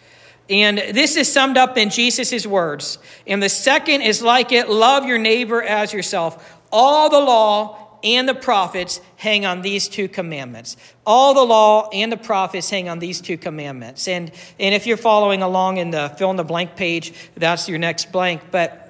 And 0.49 0.79
this 0.79 1.17
is 1.17 1.33
summed 1.33 1.57
up 1.57 1.77
in 1.77 1.91
Jesus' 1.91 2.47
words. 2.47 2.99
And 3.27 3.43
the 3.43 3.49
second 3.49 4.03
is 4.03 4.23
like 4.23 4.53
it 4.53 4.71
love 4.71 5.07
your 5.07 5.19
neighbor 5.19 5.61
as 5.61 5.93
yourself. 5.93 6.57
All 6.71 7.11
the 7.11 7.19
law 7.19 7.86
and 8.03 8.29
the 8.29 8.35
prophets 8.35 9.01
hang 9.17 9.45
on 9.45 9.63
these 9.63 9.89
two 9.89 10.09
commandments. 10.09 10.77
All 11.05 11.35
the 11.35 11.45
law 11.45 11.89
and 11.93 12.11
the 12.11 12.17
prophets 12.17 12.71
hang 12.71 12.89
on 12.89 12.99
these 12.99 13.21
two 13.21 13.37
commandments. 13.37 14.09
And, 14.09 14.31
and 14.59 14.75
if 14.75 14.87
you're 14.87 14.97
following 14.97 15.43
along 15.43 15.79
in 15.79 15.91
the 15.91 16.15
fill 16.19 16.31
in 16.31 16.37
the 16.37 16.45
blank 16.45 16.77
page, 16.77 17.13
that's 17.37 17.69
your 17.69 17.79
next 17.79 18.13
blank. 18.13 18.43
But 18.51 18.87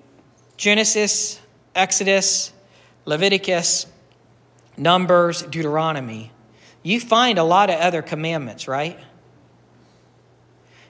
Genesis, 0.56 1.40
Exodus, 1.74 2.52
Leviticus, 3.04 3.86
Numbers, 4.76 5.42
Deuteronomy, 5.42 6.30
you 6.82 7.00
find 7.00 7.38
a 7.38 7.44
lot 7.44 7.70
of 7.70 7.80
other 7.80 8.02
commandments, 8.02 8.68
right? 8.68 8.98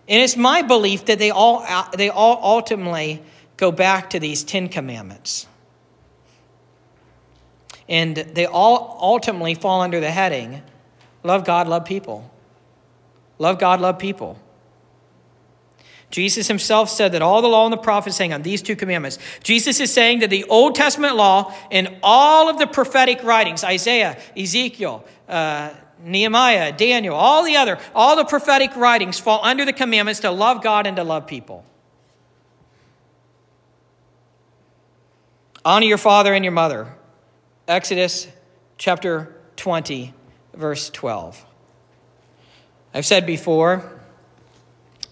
And 0.06 0.22
it's 0.22 0.36
my 0.36 0.62
belief 0.62 1.06
that 1.06 1.18
they 1.18 1.30
all, 1.30 1.64
they 1.96 2.10
all 2.10 2.38
ultimately 2.42 3.22
go 3.56 3.72
back 3.72 4.10
to 4.10 4.20
these 4.20 4.44
Ten 4.44 4.68
Commandments. 4.68 5.46
And 7.88 8.16
they 8.16 8.46
all 8.46 8.98
ultimately 9.00 9.54
fall 9.54 9.82
under 9.82 10.00
the 10.00 10.10
heading 10.10 10.62
love 11.22 11.44
God, 11.44 11.68
love 11.68 11.84
people. 11.84 12.30
Love 13.38 13.58
God, 13.58 13.80
love 13.80 13.98
people. 13.98 14.38
Jesus 16.10 16.46
himself 16.46 16.88
said 16.90 17.12
that 17.12 17.22
all 17.22 17.42
the 17.42 17.48
law 17.48 17.64
and 17.64 17.72
the 17.72 17.76
prophets 17.76 18.18
hang 18.18 18.32
on 18.32 18.42
these 18.42 18.62
two 18.62 18.76
commandments. 18.76 19.18
Jesus 19.42 19.80
is 19.80 19.92
saying 19.92 20.20
that 20.20 20.30
the 20.30 20.44
Old 20.44 20.76
Testament 20.76 21.16
law 21.16 21.52
and 21.72 21.96
all 22.04 22.48
of 22.48 22.58
the 22.58 22.68
prophetic 22.68 23.24
writings, 23.24 23.64
Isaiah, 23.64 24.16
Ezekiel, 24.36 25.04
uh, 25.28 25.70
Nehemiah, 26.04 26.70
Daniel, 26.70 27.16
all 27.16 27.42
the 27.42 27.56
other, 27.56 27.78
all 27.94 28.14
the 28.14 28.24
prophetic 28.24 28.76
writings 28.76 29.18
fall 29.18 29.40
under 29.42 29.64
the 29.64 29.72
commandments 29.72 30.20
to 30.20 30.30
love 30.30 30.62
God 30.62 30.86
and 30.86 30.96
to 30.98 31.02
love 31.02 31.26
people. 31.26 31.64
Honor 35.64 35.86
your 35.86 35.98
father 35.98 36.32
and 36.32 36.44
your 36.44 36.52
mother. 36.52 36.94
Exodus 37.66 38.28
chapter 38.76 39.34
20, 39.56 40.12
verse 40.52 40.90
12. 40.90 41.46
I've 42.92 43.06
said 43.06 43.24
before 43.24 44.00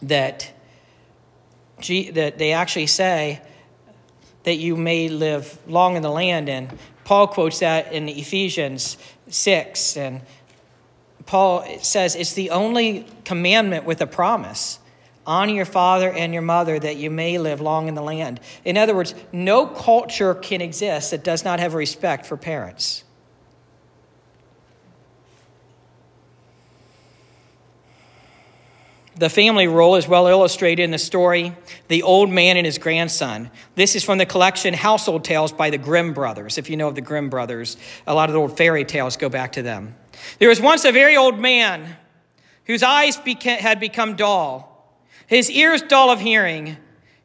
that 0.03 0.53
that 1.79 2.39
they 2.39 2.53
actually 2.53 2.87
say 2.87 3.41
that 4.45 4.57
you 4.57 4.77
may 4.77 5.09
live 5.09 5.59
long 5.67 5.97
in 5.97 6.03
the 6.03 6.11
land. 6.11 6.51
And 6.51 6.79
Paul 7.05 7.27
quotes 7.27 7.61
that 7.61 7.91
in 7.93 8.09
Ephesians 8.09 8.99
6. 9.29 9.97
And 9.97 10.21
Paul 11.25 11.65
says 11.81 12.15
it's 12.15 12.35
the 12.35 12.51
only 12.51 13.07
commandment 13.25 13.85
with 13.87 14.01
a 14.03 14.07
promise 14.07 14.79
honor 15.27 15.53
your 15.53 15.65
father 15.65 16.11
and 16.11 16.33
your 16.33 16.43
mother 16.43 16.79
that 16.79 16.97
you 16.97 17.11
may 17.11 17.39
live 17.39 17.61
long 17.61 17.89
in 17.89 17.95
the 17.95 18.03
land. 18.03 18.41
In 18.65 18.77
other 18.77 18.95
words, 18.95 19.15
no 19.33 19.67
culture 19.67 20.35
can 20.35 20.61
exist 20.61 21.11
that 21.11 21.25
does 21.25 21.45
not 21.45 21.61
have 21.61 21.75
respect 21.75 22.27
for 22.27 22.37
parents. 22.37 23.05
The 29.15 29.29
family 29.29 29.69
role 29.69 29.97
is 29.97 30.09
well 30.09 30.27
illustrated 30.27 30.83
in 30.83 30.91
the 30.91 30.99
story 30.99 31.55
The 31.89 32.03
Old 32.03 32.31
Man 32.31 32.57
and 32.57 32.65
His 32.65 32.79
Grandson. 32.79 33.51
This 33.75 33.95
is 33.95 34.03
from 34.03 34.17
the 34.17 34.27
collection 34.27 34.73
Household 34.73 35.23
Tales 35.23 35.53
by 35.53 35.69
the 35.69 35.77
Grimm 35.79 36.15
brothers. 36.15 36.57
If 36.57 36.71
you 36.71 36.79
know 36.79 36.89
of 36.89 36.95
the 36.95 37.03
Grimm 37.03 37.29
brothers, 37.29 37.77
a 38.07 38.15
lot 38.15 38.31
of 38.31 38.33
the 38.33 38.41
old 38.41 38.57
fairy 38.57 38.85
tales 38.85 39.19
go 39.19 39.29
back 39.29 39.53
to 39.53 39.63
them. 39.63 39.95
There 40.39 40.49
was 40.49 40.61
once 40.61 40.87
a 40.87 40.93
very 40.93 41.17
old 41.17 41.39
man 41.39 41.97
whose 42.65 42.83
eyes 42.83 43.19
beca- 43.19 43.59
had 43.59 43.81
become 43.81 44.17
dull, 44.17 44.72
his 45.35 45.51
ears 45.51 45.83
dull 45.83 46.11
of 46.11 46.21
hearing, 46.21 46.77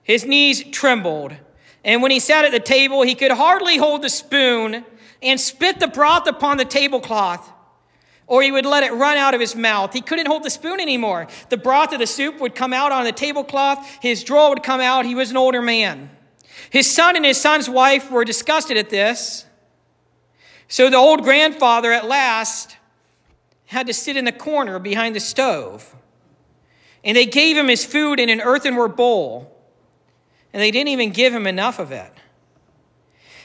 his 0.03 0.25
knees 0.25 0.63
trembled, 0.63 1.35
and 1.83 2.01
when 2.01 2.11
he 2.11 2.19
sat 2.19 2.45
at 2.45 2.51
the 2.51 2.59
table, 2.59 3.01
he 3.01 3.15
could 3.15 3.31
hardly 3.31 3.77
hold 3.77 4.01
the 4.01 4.09
spoon 4.09 4.85
and 5.21 5.39
spit 5.39 5.79
the 5.79 5.87
broth 5.87 6.27
upon 6.27 6.57
the 6.57 6.65
tablecloth 6.65 7.51
or 8.27 8.41
he 8.41 8.51
would 8.51 8.65
let 8.65 8.83
it 8.83 8.93
run 8.93 9.17
out 9.17 9.33
of 9.33 9.39
his 9.39 9.55
mouth. 9.55 9.93
He 9.93 10.01
couldn't 10.01 10.27
hold 10.27 10.43
the 10.43 10.49
spoon 10.49 10.79
anymore. 10.81 11.27
The 11.49 11.57
broth 11.57 11.93
of 11.93 11.99
the 11.99 12.07
soup 12.07 12.39
would 12.41 12.53
come 12.53 12.73
out 12.73 12.91
on 12.91 13.05
the 13.05 13.13
tablecloth, 13.13 13.87
his 14.01 14.23
drawer 14.23 14.49
would 14.49 14.63
come 14.63 14.81
out. 14.81 15.05
He 15.05 15.15
was 15.15 15.31
an 15.31 15.37
older 15.37 15.61
man. 15.61 16.09
His 16.69 16.93
son 16.93 17.15
and 17.15 17.25
his 17.25 17.39
son's 17.39 17.69
wife 17.69 18.11
were 18.11 18.25
disgusted 18.25 18.75
at 18.75 18.89
this. 18.89 19.45
So 20.67 20.89
the 20.89 20.97
old 20.97 21.23
grandfather 21.23 21.93
at 21.93 22.05
last 22.05 22.75
had 23.67 23.87
to 23.87 23.93
sit 23.93 24.17
in 24.17 24.25
the 24.25 24.33
corner 24.33 24.79
behind 24.79 25.15
the 25.15 25.19
stove. 25.21 25.95
And 27.03 27.15
they 27.15 27.25
gave 27.25 27.55
him 27.57 27.67
his 27.67 27.85
food 27.85 28.19
in 28.19 28.29
an 28.29 28.41
earthenware 28.41 28.87
bowl. 28.87 29.55
And 30.53 30.61
they 30.61 30.71
didn't 30.71 30.89
even 30.89 31.11
give 31.11 31.33
him 31.33 31.47
enough 31.47 31.79
of 31.79 31.91
it. 31.91 32.11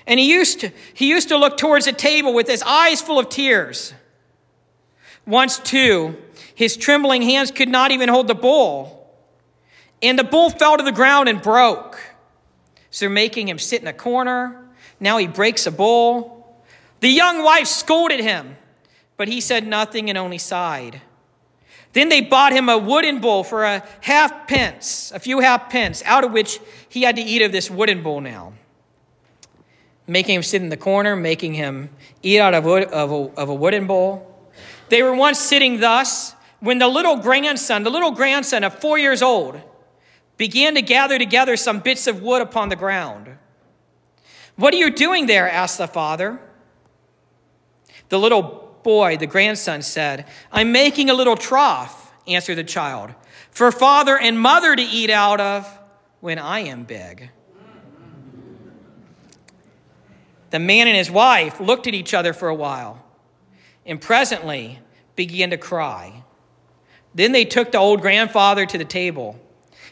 And 0.07 0.19
he 0.19 0.31
used 0.31 0.61
to, 0.61 0.73
he 0.95 1.09
used 1.09 1.29
to 1.29 1.37
look 1.37 1.57
towards 1.57 1.85
the 1.85 1.93
table 1.93 2.35
with 2.35 2.49
his 2.49 2.63
eyes 2.63 3.01
full 3.01 3.19
of 3.19 3.29
tears. 3.29 3.95
Once, 5.27 5.59
too, 5.59 6.17
his 6.55 6.77
trembling 6.77 7.23
hands 7.23 7.51
could 7.51 7.69
not 7.69 7.91
even 7.91 8.09
hold 8.09 8.27
the 8.27 8.35
bull, 8.35 9.11
and 10.03 10.19
the 10.19 10.25
bull 10.25 10.51
fell 10.51 10.77
to 10.77 10.83
the 10.83 10.93
ground 10.93 11.29
and 11.29 11.41
broke. 11.41 12.01
So 12.91 13.05
they're 13.05 13.11
making 13.11 13.49
him 13.49 13.59
sit 13.59 13.81
in 13.81 13.87
a 13.87 13.93
corner. 13.93 14.69
Now 14.99 15.19
he 15.19 15.27
breaks 15.27 15.67
a 15.67 15.71
bull. 15.71 16.61
The 17.01 17.09
young 17.09 17.43
wife 17.45 17.69
scolded 17.69 18.21
him, 18.21 18.57
but 19.17 19.29
he 19.29 19.41
said 19.41 19.67
nothing 19.67 20.09
and 20.09 20.19
only 20.19 20.39
sighed. 20.39 21.01
Then 21.93 22.09
they 22.09 22.23
bought 22.23 22.53
him 22.53 22.69
a 22.69 22.79
wooden 22.79 23.21
bowl 23.21 23.45
for 23.45 23.65
a 23.65 23.83
half 24.01 24.47
pence, 24.47 25.13
a 25.15 25.19
few 25.19 25.41
half 25.41 25.71
pence, 25.71 26.03
out 26.07 26.25
of 26.25 26.33
which 26.33 26.59
he 26.89 27.03
had 27.03 27.17
to 27.17 27.23
eat 27.23 27.43
of 27.43 27.53
this 27.53 27.71
wooden 27.71 28.03
bowl 28.03 28.21
now. 28.21 28.55
Making 30.07 30.37
him 30.37 30.43
sit 30.43 30.63
in 30.63 30.69
the 30.69 30.77
corner, 30.77 31.15
making 31.17 31.55
him 31.55 31.91
eat 32.23 32.41
out 32.41 32.55
of, 32.55 32.65
wood, 32.65 32.85
of, 32.85 33.13
a, 33.13 33.41
of 33.41 33.49
a 33.49 33.55
wooden 33.55 33.87
bowl. 33.87 34.29
They 34.89 35.03
were 35.03 35.15
once 35.15 35.39
sitting 35.39 35.81
thus 35.81 36.35
when 36.61 36.79
the 36.79 36.89
little 36.89 37.17
grandson, 37.17 37.83
the 37.83 37.91
little 37.91 38.11
grandson 38.11 38.65
of 38.65 38.79
four 38.79 38.99
years 38.99 39.21
old, 39.21 39.61
began 40.37 40.75
to 40.75 40.83
gather 40.83 41.19
together 41.19 41.57
some 41.57 41.81
bits 41.81 42.07
of 42.07 42.23
wood 42.23 42.43
upon 42.43 42.69
the 42.69 42.77
ground. 42.77 43.37
What 44.57 44.73
are 44.75 44.79
you 44.79 44.91
doing 44.91 45.27
there? 45.27 45.49
asked 45.49 45.79
the 45.79 45.87
father. 45.87 46.41
The 48.09 48.19
little 48.19 48.62
boy, 48.83 49.17
the 49.17 49.27
grandson, 49.27 49.83
said, 49.83 50.27
I'm 50.51 50.73
making 50.73 51.11
a 51.11 51.15
little 51.15 51.37
trough, 51.37 52.13
answered 52.27 52.57
the 52.57 52.65
child, 52.65 53.15
for 53.51 53.71
father 53.73 54.19
and 54.19 54.39
mother 54.39 54.75
to 54.75 54.83
eat 54.83 55.11
out 55.11 55.41
of 55.41 55.79
when 56.21 56.39
I 56.39 56.61
am 56.61 56.85
big. 56.85 57.31
The 60.51 60.59
man 60.59 60.87
and 60.87 60.97
his 60.97 61.11
wife 61.11 61.61
looked 61.61 61.87
at 61.87 61.95
each 61.95 62.13
other 62.13 62.33
for 62.33 62.49
a 62.49 62.55
while 62.55 63.03
and 63.87 64.01
presently 64.01 64.79
began 65.17 65.51
to 65.51 65.57
cry. 65.57 66.25
Then 67.15 67.33
they 67.33 67.45
took 67.45 67.73
the 67.73 67.79
old 67.79 68.01
grandfather 68.01 68.67
to 68.67 68.79
the 68.79 68.85
table, 68.85 69.39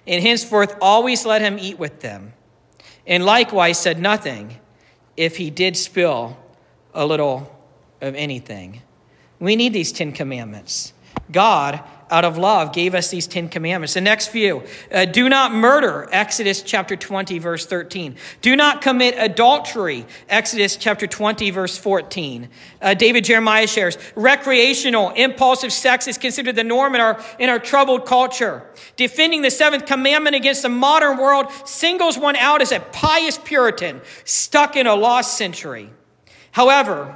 and 0.07 0.23
henceforth 0.23 0.77
always 0.81 1.27
let 1.27 1.43
him 1.43 1.59
eat 1.59 1.79
with 1.79 2.01
them, 2.01 2.33
and 3.07 3.25
likewise 3.25 3.79
said 3.79 3.99
nothing 3.99 4.59
if 5.17 5.37
he 5.37 5.51
did 5.51 5.77
spill 5.77 6.39
a 6.95 7.05
little 7.05 7.60
of 8.01 8.15
anything. 8.15 8.83
We 9.39 9.57
need 9.57 9.73
these 9.73 9.93
Ten 9.93 10.13
Commandments. 10.13 10.93
God 11.33 11.83
out 12.11 12.25
of 12.25 12.37
love, 12.37 12.73
gave 12.73 12.95
us 12.95 13.09
these 13.09 13.27
Ten 13.27 13.49
Commandments. 13.49 13.95
The 13.95 14.01
next 14.01 14.29
few 14.29 14.65
uh, 14.93 15.05
do 15.05 15.29
not 15.29 15.53
murder, 15.53 16.09
Exodus 16.11 16.63
chapter 16.63 16.97
20, 16.97 17.39
verse 17.39 17.67
13. 17.67 18.17
Do 18.43 18.57
not 18.57 18.83
commit 18.83 19.15
adultery, 19.17 20.07
Exodus 20.29 20.77
chapter 20.77 21.07
20, 21.07 21.51
verse 21.51 21.79
14. 21.79 22.49
Uh, 22.83 22.95
David 22.95 23.25
Jeremiah 23.25 23.67
shares 23.67 23.97
recreational, 24.17 25.11
impulsive 25.11 25.73
sex 25.73 26.09
is 26.09 26.19
considered 26.19 26.57
the 26.57 26.65
norm 26.65 26.95
in 26.95 27.01
our, 27.01 27.23
in 27.39 27.49
our 27.49 27.59
troubled 27.59 28.07
culture. 28.07 28.67
Defending 28.97 29.43
the 29.43 29.51
seventh 29.51 29.87
commandment 29.87 30.35
against 30.35 30.63
the 30.63 30.69
modern 30.69 31.17
world 31.17 31.47
singles 31.65 32.19
one 32.19 32.37
out 32.37 32.61
as 32.61 32.73
a 32.73 32.81
pious 32.81 33.39
Puritan 33.39 34.01
stuck 34.25 34.77
in 34.77 34.87
a 34.87 34.95
lost 34.95 35.39
century. 35.39 35.91
However, 36.51 37.15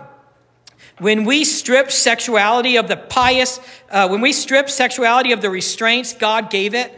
when 0.98 1.24
we 1.24 1.44
strip 1.44 1.90
sexuality 1.90 2.76
of 2.76 2.88
the 2.88 2.96
pious, 2.96 3.58
uh, 3.90 4.08
when 4.08 4.20
we 4.20 4.32
strip 4.32 4.70
sexuality 4.70 5.32
of 5.32 5.42
the 5.42 5.50
restraints 5.50 6.12
God 6.12 6.50
gave 6.50 6.74
it, 6.74 6.92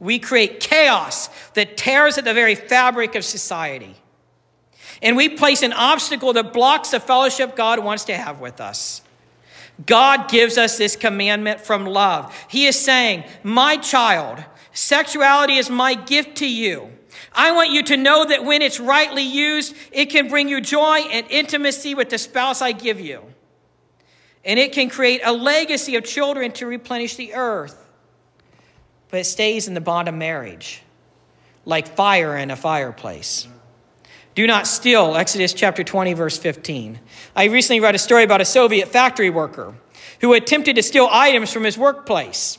we 0.00 0.18
create 0.18 0.60
chaos 0.60 1.28
that 1.54 1.76
tears 1.76 2.18
at 2.18 2.24
the 2.24 2.34
very 2.34 2.54
fabric 2.54 3.14
of 3.14 3.24
society. 3.24 3.96
And 5.02 5.16
we 5.16 5.28
place 5.28 5.62
an 5.62 5.72
obstacle 5.72 6.32
that 6.34 6.52
blocks 6.52 6.90
the 6.90 7.00
fellowship 7.00 7.56
God 7.56 7.82
wants 7.82 8.04
to 8.04 8.16
have 8.16 8.40
with 8.40 8.60
us. 8.60 9.02
God 9.86 10.28
gives 10.28 10.58
us 10.58 10.76
this 10.76 10.96
commandment 10.96 11.60
from 11.60 11.86
love. 11.86 12.34
He 12.48 12.66
is 12.66 12.78
saying, 12.78 13.24
My 13.44 13.76
child, 13.76 14.44
sexuality 14.72 15.56
is 15.56 15.70
my 15.70 15.94
gift 15.94 16.36
to 16.38 16.48
you. 16.48 16.97
I 17.38 17.52
want 17.52 17.70
you 17.70 17.84
to 17.84 17.96
know 17.96 18.24
that 18.24 18.44
when 18.44 18.62
it's 18.62 18.80
rightly 18.80 19.22
used, 19.22 19.72
it 19.92 20.06
can 20.06 20.26
bring 20.26 20.48
you 20.48 20.60
joy 20.60 20.98
and 21.12 21.24
intimacy 21.30 21.94
with 21.94 22.10
the 22.10 22.18
spouse 22.18 22.60
I 22.60 22.72
give 22.72 22.98
you. 22.98 23.22
And 24.44 24.58
it 24.58 24.72
can 24.72 24.90
create 24.90 25.20
a 25.24 25.32
legacy 25.32 25.94
of 25.94 26.02
children 26.02 26.50
to 26.54 26.66
replenish 26.66 27.14
the 27.14 27.34
earth. 27.34 27.86
But 29.10 29.20
it 29.20 29.24
stays 29.24 29.68
in 29.68 29.74
the 29.74 29.80
bond 29.80 30.08
of 30.08 30.16
marriage, 30.16 30.82
like 31.64 31.86
fire 31.86 32.36
in 32.36 32.50
a 32.50 32.56
fireplace. 32.56 33.46
Do 34.34 34.44
not 34.48 34.66
steal, 34.66 35.14
Exodus 35.14 35.52
chapter 35.52 35.84
20, 35.84 36.14
verse 36.14 36.36
15. 36.38 36.98
I 37.36 37.44
recently 37.44 37.78
read 37.78 37.94
a 37.94 37.98
story 37.98 38.24
about 38.24 38.40
a 38.40 38.44
Soviet 38.44 38.88
factory 38.88 39.30
worker 39.30 39.74
who 40.22 40.32
attempted 40.32 40.74
to 40.74 40.82
steal 40.82 41.08
items 41.08 41.52
from 41.52 41.62
his 41.62 41.78
workplace. 41.78 42.58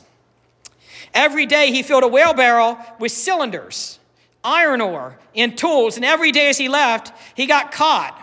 Every 1.12 1.44
day 1.44 1.70
he 1.70 1.82
filled 1.82 2.04
a 2.04 2.08
wheelbarrow 2.08 2.78
with 2.98 3.12
cylinders 3.12 3.99
iron 4.44 4.80
ore, 4.80 5.18
and 5.34 5.56
tools. 5.56 5.96
And 5.96 6.04
every 6.04 6.32
day 6.32 6.48
as 6.48 6.58
he 6.58 6.68
left, 6.68 7.12
he 7.34 7.46
got 7.46 7.72
caught, 7.72 8.16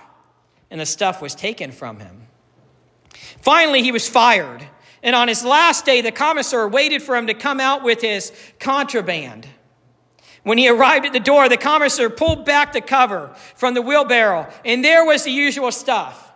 and 0.70 0.80
the 0.82 0.86
stuff 0.86 1.22
was 1.22 1.36
taken 1.36 1.72
from 1.72 2.00
him. 2.00 2.28
Finally, 3.42 3.84
he 3.84 3.92
was 3.92 4.08
fired. 4.08 4.66
And 5.04 5.16
on 5.16 5.28
his 5.28 5.44
last 5.44 5.86
day, 5.86 6.02
the 6.02 6.12
commissar 6.12 6.68
waited 6.68 7.02
for 7.02 7.16
him 7.16 7.28
to 7.28 7.34
come 7.34 7.60
out 7.60 7.84
with 7.84 8.02
his 8.02 8.32
contraband. 8.60 9.48
When 10.44 10.58
he 10.58 10.70
arrived 10.70 11.06
at 11.06 11.14
the 11.14 11.20
door, 11.20 11.50
the 11.50 11.58
commissar 11.58 12.10
pulled 12.10 12.46
back 12.46 12.74
the 12.74 12.82
cover 12.82 13.34
from 13.56 13.74
the 13.74 13.82
wheelbarrow, 13.82 14.52
and 14.66 14.84
there 14.84 15.06
was 15.06 15.24
the 15.24 15.32
usual 15.32 15.72
stuff. 15.72 16.32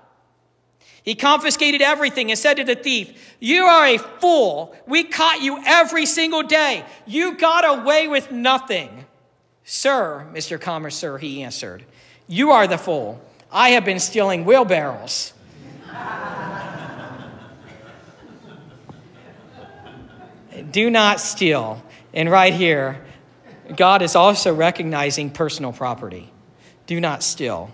He 1.04 1.16
confiscated 1.16 1.82
everything 1.82 2.30
and 2.30 2.38
said 2.38 2.58
to 2.58 2.64
the 2.64 2.76
thief, 2.76 3.36
You 3.40 3.64
are 3.64 3.88
a 3.88 3.98
fool. 3.98 4.76
We 4.86 5.04
caught 5.04 5.42
you 5.42 5.62
every 5.66 6.06
single 6.06 6.44
day. 6.44 6.86
You 7.08 7.38
got 7.38 7.80
away 7.80 8.08
with 8.08 8.32
nothing. 8.32 9.06
Sir, 9.74 10.28
Mr. 10.34 10.60
Commissar, 10.60 11.18
he 11.18 11.44
answered, 11.44 11.86
You 12.28 12.52
are 12.52 12.68
the 12.68 12.78
fool. 12.78 13.22
I 13.50 13.70
have 13.70 13.86
been 13.86 14.02
stealing 14.02 14.44
wheelbarrows. 14.44 15.32
Do 20.72 20.90
not 20.90 21.22
steal. 21.22 21.82
And 22.14 22.30
right 22.30 22.54
here, 22.54 23.02
God 23.74 24.02
is 24.02 24.14
also 24.14 24.54
recognizing 24.54 25.30
personal 25.30 25.72
property. 25.72 26.30
Do 26.86 27.00
not 27.00 27.24
steal. 27.24 27.74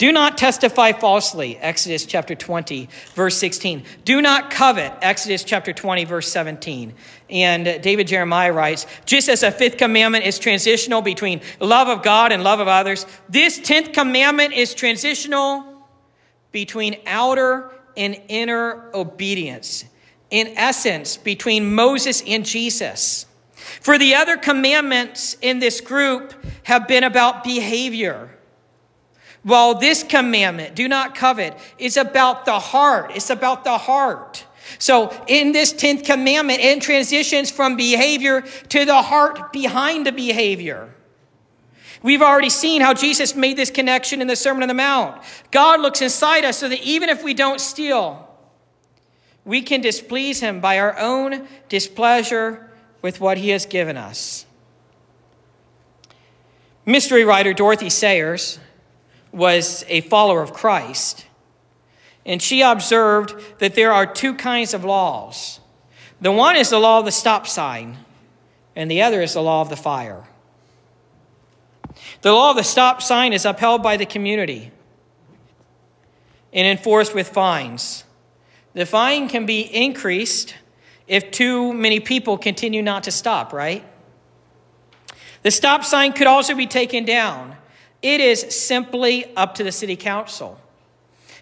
Do 0.00 0.12
not 0.12 0.38
testify 0.38 0.92
falsely, 0.92 1.58
Exodus 1.58 2.06
chapter 2.06 2.34
20, 2.34 2.88
verse 3.12 3.36
16. 3.36 3.84
Do 4.06 4.22
not 4.22 4.50
covet, 4.50 4.94
Exodus 5.02 5.44
chapter 5.44 5.74
20, 5.74 6.04
verse 6.04 6.32
17. 6.32 6.94
And 7.28 7.82
David 7.82 8.06
Jeremiah 8.06 8.50
writes 8.50 8.86
just 9.04 9.28
as 9.28 9.42
a 9.42 9.50
fifth 9.50 9.76
commandment 9.76 10.24
is 10.24 10.38
transitional 10.38 11.02
between 11.02 11.42
love 11.60 11.88
of 11.88 12.02
God 12.02 12.32
and 12.32 12.42
love 12.42 12.60
of 12.60 12.66
others, 12.66 13.04
this 13.28 13.58
tenth 13.58 13.92
commandment 13.92 14.54
is 14.54 14.72
transitional 14.72 15.84
between 16.50 16.96
outer 17.06 17.70
and 17.94 18.18
inner 18.28 18.90
obedience. 18.94 19.84
In 20.30 20.54
essence, 20.56 21.18
between 21.18 21.74
Moses 21.74 22.22
and 22.26 22.46
Jesus. 22.46 23.26
For 23.82 23.98
the 23.98 24.14
other 24.14 24.38
commandments 24.38 25.36
in 25.42 25.58
this 25.58 25.82
group 25.82 26.32
have 26.62 26.88
been 26.88 27.04
about 27.04 27.44
behavior 27.44 28.29
while 29.42 29.74
this 29.74 30.02
commandment, 30.02 30.74
do 30.74 30.86
not 30.88 31.14
covet, 31.14 31.56
is 31.78 31.96
about 31.96 32.44
the 32.44 32.58
heart. 32.58 33.12
It's 33.14 33.30
about 33.30 33.64
the 33.64 33.78
heart. 33.78 34.44
So 34.78 35.10
in 35.26 35.52
this 35.52 35.72
10th 35.72 36.04
commandment, 36.04 36.60
it 36.60 36.82
transitions 36.82 37.50
from 37.50 37.76
behavior 37.76 38.42
to 38.42 38.84
the 38.84 39.02
heart 39.02 39.52
behind 39.52 40.06
the 40.06 40.12
behavior. 40.12 40.94
We've 42.02 42.22
already 42.22 42.50
seen 42.50 42.80
how 42.80 42.94
Jesus 42.94 43.34
made 43.34 43.56
this 43.56 43.70
connection 43.70 44.20
in 44.20 44.26
the 44.26 44.36
Sermon 44.36 44.62
on 44.62 44.68
the 44.68 44.74
Mount. 44.74 45.22
God 45.50 45.80
looks 45.80 46.00
inside 46.00 46.44
us 46.44 46.58
so 46.58 46.68
that 46.68 46.80
even 46.80 47.08
if 47.08 47.22
we 47.22 47.34
don't 47.34 47.60
steal, 47.60 48.26
we 49.44 49.62
can 49.62 49.80
displease 49.80 50.40
him 50.40 50.60
by 50.60 50.78
our 50.78 50.98
own 50.98 51.46
displeasure 51.68 52.70
with 53.02 53.20
what 53.20 53.38
he 53.38 53.50
has 53.50 53.66
given 53.66 53.96
us. 53.96 54.46
Mystery 56.86 57.24
writer 57.24 57.52
Dorothy 57.52 57.90
Sayers 57.90 58.58
was 59.32 59.84
a 59.88 60.00
follower 60.02 60.42
of 60.42 60.52
Christ. 60.52 61.26
And 62.26 62.42
she 62.42 62.62
observed 62.62 63.34
that 63.58 63.74
there 63.74 63.92
are 63.92 64.06
two 64.06 64.34
kinds 64.34 64.74
of 64.74 64.84
laws. 64.84 65.60
The 66.20 66.32
one 66.32 66.56
is 66.56 66.70
the 66.70 66.78
law 66.78 66.98
of 66.98 67.04
the 67.04 67.12
stop 67.12 67.46
sign, 67.46 67.96
and 68.76 68.90
the 68.90 69.02
other 69.02 69.22
is 69.22 69.34
the 69.34 69.42
law 69.42 69.62
of 69.62 69.70
the 69.70 69.76
fire. 69.76 70.24
The 72.22 72.32
law 72.32 72.50
of 72.50 72.56
the 72.56 72.62
stop 72.62 73.00
sign 73.02 73.32
is 73.32 73.44
upheld 73.44 73.82
by 73.82 73.96
the 73.96 74.06
community 74.06 74.70
and 76.52 76.66
enforced 76.66 77.14
with 77.14 77.28
fines. 77.28 78.04
The 78.74 78.86
fine 78.86 79.28
can 79.28 79.46
be 79.46 79.60
increased 79.60 80.54
if 81.06 81.30
too 81.30 81.72
many 81.72 82.00
people 82.00 82.38
continue 82.38 82.82
not 82.82 83.04
to 83.04 83.10
stop, 83.10 83.52
right? 83.52 83.84
The 85.42 85.50
stop 85.50 85.84
sign 85.84 86.12
could 86.12 86.26
also 86.26 86.54
be 86.54 86.66
taken 86.66 87.04
down 87.04 87.56
it 88.02 88.20
is 88.20 88.40
simply 88.54 89.34
up 89.36 89.54
to 89.56 89.64
the 89.64 89.72
city 89.72 89.96
council. 89.96 90.58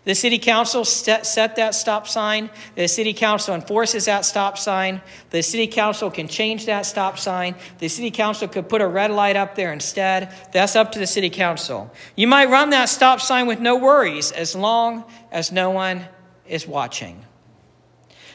The 0.04 0.14
city 0.14 0.38
council 0.38 0.86
set, 0.86 1.26
set, 1.26 1.56
that 1.56 1.74
stop 1.74 2.08
sign. 2.08 2.48
The 2.76 2.88
city 2.88 3.12
council 3.12 3.54
enforces 3.54 4.06
that 4.06 4.24
stop 4.24 4.56
sign. 4.56 5.02
The 5.30 5.42
city 5.42 5.66
council 5.66 6.10
can 6.10 6.28
change 6.28 6.64
that 6.64 6.86
stop 6.86 7.18
sign. 7.18 7.56
The 7.78 7.88
city 7.88 8.10
council 8.10 8.48
could 8.48 8.70
put 8.70 8.80
a 8.80 8.88
red 8.88 9.10
light 9.10 9.36
up 9.36 9.54
there 9.54 9.70
instead. 9.70 10.32
That's 10.52 10.76
up 10.76 10.92
to 10.92 10.98
the 10.98 11.06
city 11.06 11.28
council. 11.28 11.92
You 12.16 12.26
might 12.26 12.48
run 12.48 12.70
that 12.70 12.88
stop 12.88 13.20
sign 13.20 13.46
with 13.46 13.60
no 13.60 13.76
worries 13.76 14.32
as 14.32 14.56
long 14.56 15.04
as 15.30 15.52
no 15.52 15.70
one 15.70 16.06
is 16.46 16.66
watching. 16.66 17.24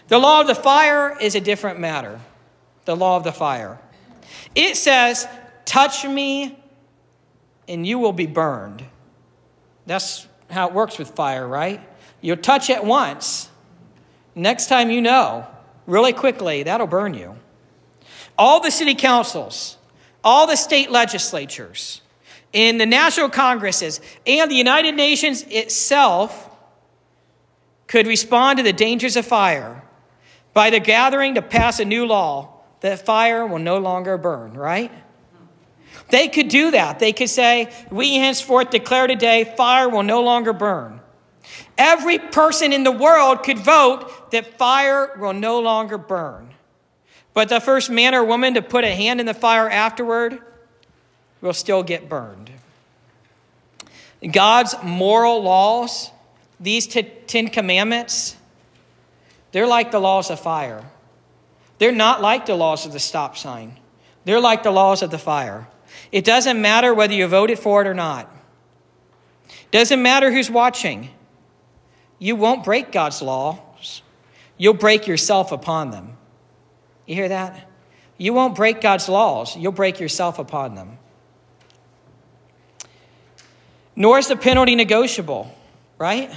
The 0.09 0.19
law 0.19 0.41
of 0.41 0.47
the 0.47 0.53
fire 0.53 1.17
is 1.19 1.33
a 1.33 1.41
different 1.41 1.79
matter. 1.79 2.19
The 2.85 2.95
law 2.95 3.17
of 3.17 3.23
the 3.23 3.31
fire. 3.31 3.79
It 4.53 4.77
says, 4.77 5.27
Touch 5.65 6.05
me 6.05 6.62
and 7.67 7.85
you 7.85 7.99
will 7.99 8.13
be 8.13 8.25
burned. 8.25 8.83
That's 9.85 10.27
how 10.49 10.67
it 10.67 10.73
works 10.73 10.97
with 10.97 11.11
fire, 11.11 11.47
right? 11.47 11.81
You'll 12.21 12.37
touch 12.37 12.69
it 12.69 12.83
once. 12.83 13.49
Next 14.35 14.67
time 14.67 14.89
you 14.89 15.01
know, 15.01 15.47
really 15.85 16.13
quickly, 16.13 16.63
that'll 16.63 16.87
burn 16.87 17.13
you. 17.13 17.35
All 18.37 18.61
the 18.61 18.71
city 18.71 18.95
councils, 18.95 19.77
all 20.23 20.47
the 20.47 20.55
state 20.55 20.89
legislatures, 20.89 22.01
in 22.51 22.77
the 22.77 22.85
national 22.85 23.29
congresses, 23.29 23.99
and 24.25 24.49
the 24.49 24.55
United 24.55 24.95
Nations 24.95 25.43
itself 25.49 26.49
could 27.87 28.07
respond 28.07 28.57
to 28.57 28.63
the 28.63 28.73
dangers 28.73 29.15
of 29.15 29.25
fire 29.25 29.83
by 30.53 30.69
the 30.69 30.79
gathering 30.79 31.35
to 31.35 31.41
pass 31.41 31.79
a 31.79 31.85
new 31.85 32.05
law 32.05 32.61
that 32.81 33.05
fire 33.05 33.45
will 33.45 33.59
no 33.59 33.79
longer 33.79 34.17
burn, 34.17 34.53
right? 34.53 34.91
They 36.09 36.27
could 36.27 36.49
do 36.49 36.71
that. 36.71 36.99
They 36.99 37.13
could 37.13 37.29
say, 37.29 37.71
We 37.89 38.15
henceforth 38.15 38.69
declare 38.69 39.07
today 39.07 39.53
fire 39.57 39.89
will 39.89 40.03
no 40.03 40.21
longer 40.21 40.53
burn. 40.53 40.99
Every 41.77 42.19
person 42.19 42.71
in 42.71 42.83
the 42.83 42.91
world 42.91 43.43
could 43.43 43.57
vote 43.57 44.31
that 44.31 44.57
fire 44.57 45.15
will 45.17 45.33
no 45.33 45.59
longer 45.59 45.97
burn. 45.97 46.49
But 47.33 47.49
the 47.49 47.59
first 47.59 47.89
man 47.89 48.13
or 48.13 48.23
woman 48.23 48.53
to 48.53 48.61
put 48.61 48.83
a 48.83 48.93
hand 48.93 49.19
in 49.19 49.25
the 49.25 49.33
fire 49.33 49.69
afterward 49.69 50.39
will 51.41 51.53
still 51.53 51.83
get 51.83 52.07
burned. 52.07 52.51
God's 54.31 54.75
moral 54.83 55.41
laws, 55.41 56.11
these 56.59 56.87
Ten 56.87 57.49
Commandments, 57.49 58.37
they're 59.51 59.67
like 59.67 59.91
the 59.91 59.99
laws 59.99 60.29
of 60.29 60.39
fire. 60.39 60.83
They're 61.79 61.91
not 61.91 62.21
like 62.21 62.45
the 62.45 62.55
laws 62.55 62.85
of 62.85 62.93
the 62.93 62.99
stop 62.99 63.35
sign, 63.37 63.79
they're 64.25 64.39
like 64.39 64.63
the 64.63 64.71
laws 64.71 65.01
of 65.01 65.11
the 65.11 65.17
fire. 65.17 65.67
It 66.13 66.23
doesn't 66.23 66.61
matter 66.61 66.93
whether 66.93 67.13
you 67.13 67.27
voted 67.27 67.57
for 67.57 67.81
it 67.81 67.87
or 67.87 67.95
not. 67.95 68.29
Doesn't 69.71 69.99
matter 69.99 70.31
who's 70.31 70.49
watching. 70.49 71.09
You 72.19 72.35
won't 72.35 72.63
break 72.63 72.91
God's 72.91 73.23
laws. 73.23 74.03
You'll 74.55 74.75
break 74.75 75.07
yourself 75.07 75.51
upon 75.51 75.89
them. 75.89 76.15
You 77.07 77.15
hear 77.15 77.29
that? 77.29 77.67
You 78.19 78.31
won't 78.31 78.55
break 78.55 78.79
God's 78.79 79.09
laws. 79.09 79.57
You'll 79.57 79.71
break 79.71 79.99
yourself 79.99 80.37
upon 80.37 80.75
them. 80.75 80.99
Nor 83.95 84.19
is 84.19 84.27
the 84.27 84.35
penalty 84.35 84.75
negotiable, 84.75 85.51
right? 85.97 86.31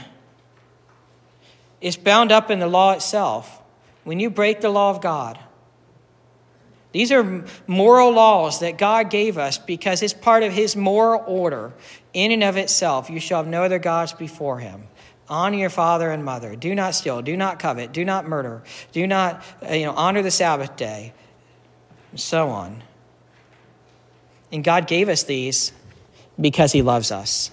It's 1.83 1.97
bound 1.97 2.33
up 2.33 2.51
in 2.51 2.61
the 2.61 2.67
law 2.67 2.93
itself. 2.93 3.61
When 4.05 4.21
you 4.21 4.31
break 4.31 4.63
the 4.63 4.71
law 4.71 4.89
of 4.89 5.03
God, 5.03 5.39
these 6.97 7.13
are 7.13 7.45
moral 7.67 8.13
laws 8.13 8.61
that 8.61 8.79
God 8.79 9.11
gave 9.11 9.37
us 9.37 9.59
because 9.59 10.03
it's 10.03 10.15
part 10.15 10.43
of 10.43 10.51
His 10.51 10.75
moral 10.75 11.23
order 11.27 11.75
in 12.15 12.33
and 12.33 12.43
of 12.43 12.57
itself. 12.57 13.11
You 13.11 13.21
shall 13.21 13.43
have 13.43 13.47
no 13.47 13.65
other 13.65 13.79
gods 13.79 14.15
before 14.15 14.61
Him. 14.61 14.85
Honor 15.29 15.59
your 15.59 15.69
father 15.69 16.11
and 16.11 16.25
mother. 16.25 16.57
Do 16.57 16.75
not 16.75 16.95
steal. 16.95 17.21
Do 17.21 17.37
not 17.37 17.59
covet. 17.59 17.93
Do 17.93 18.03
not 18.03 18.27
murder. 18.27 18.63
Do 18.93 19.07
not 19.07 19.45
uh, 19.63 19.75
you 19.75 19.85
know, 19.85 19.93
honor 19.93 20.23
the 20.23 20.31
Sabbath 20.31 20.75
day. 20.77 21.13
And 22.13 22.21
so 22.21 22.49
on. 22.49 22.83
And 24.51 24.65
God 24.65 24.87
gave 24.87 25.11
us 25.11 25.25
these 25.25 25.73
because 26.41 26.73
He 26.73 26.81
loves 26.81 27.13
us. 27.13 27.51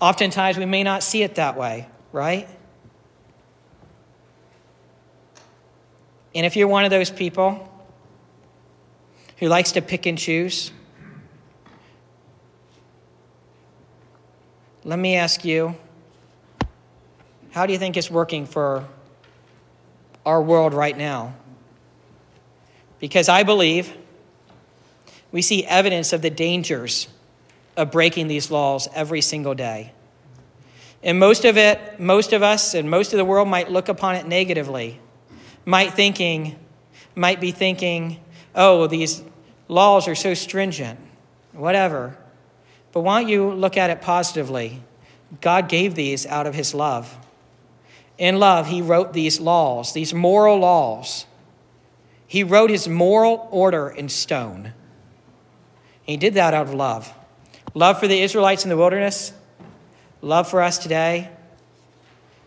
Oftentimes 0.00 0.58
we 0.58 0.66
may 0.66 0.82
not 0.82 1.04
see 1.04 1.22
it 1.22 1.36
that 1.36 1.56
way, 1.56 1.86
right? 2.10 2.48
And 6.34 6.44
if 6.44 6.56
you're 6.56 6.66
one 6.66 6.84
of 6.84 6.90
those 6.90 7.12
people, 7.12 7.70
who 9.38 9.48
likes 9.48 9.72
to 9.72 9.82
pick 9.82 10.06
and 10.06 10.18
choose? 10.18 10.70
Let 14.84 14.98
me 14.98 15.16
ask 15.16 15.44
you 15.44 15.76
how 17.52 17.66
do 17.66 17.72
you 17.72 17.78
think 17.78 17.96
it's 17.96 18.10
working 18.10 18.46
for 18.46 18.84
our 20.26 20.42
world 20.42 20.74
right 20.74 20.96
now? 20.96 21.34
Because 22.98 23.28
I 23.28 23.44
believe 23.44 23.96
we 25.30 25.40
see 25.40 25.64
evidence 25.64 26.12
of 26.12 26.20
the 26.20 26.30
dangers 26.30 27.08
of 27.76 27.90
breaking 27.90 28.28
these 28.28 28.50
laws 28.50 28.88
every 28.94 29.20
single 29.20 29.54
day. 29.54 29.92
And 31.02 31.18
most 31.18 31.44
of 31.44 31.56
it, 31.56 32.00
most 32.00 32.32
of 32.32 32.42
us 32.42 32.74
and 32.74 32.90
most 32.90 33.12
of 33.12 33.18
the 33.18 33.24
world 33.24 33.48
might 33.48 33.70
look 33.70 33.88
upon 33.88 34.16
it 34.16 34.26
negatively, 34.26 35.00
might 35.64 35.92
thinking, 35.92 36.58
might 37.14 37.40
be 37.40 37.52
thinking, 37.52 38.20
oh, 38.54 38.86
these 38.86 39.22
laws 39.68 40.08
are 40.08 40.14
so 40.14 40.34
stringent, 40.34 40.98
whatever. 41.52 42.16
But 42.92 43.00
why 43.00 43.20
don't 43.20 43.30
you 43.30 43.52
look 43.52 43.76
at 43.76 43.90
it 43.90 44.00
positively? 44.00 44.82
God 45.40 45.68
gave 45.68 45.94
these 45.94 46.26
out 46.26 46.46
of 46.46 46.54
His 46.54 46.74
love. 46.74 47.16
In 48.18 48.38
love, 48.38 48.68
he 48.68 48.80
wrote 48.80 49.12
these 49.12 49.40
laws, 49.40 49.92
these 49.92 50.14
moral 50.14 50.58
laws. 50.58 51.26
He 52.26 52.44
wrote 52.44 52.70
his 52.70 52.88
moral 52.88 53.48
order 53.50 53.88
in 53.88 54.08
stone. 54.08 54.72
He 56.02 56.16
did 56.16 56.34
that 56.34 56.54
out 56.54 56.68
of 56.68 56.74
love. 56.74 57.12
Love 57.74 57.98
for 57.98 58.06
the 58.06 58.20
Israelites 58.20 58.64
in 58.64 58.70
the 58.70 58.76
wilderness, 58.76 59.32
love 60.20 60.48
for 60.48 60.62
us 60.62 60.78
today, 60.78 61.28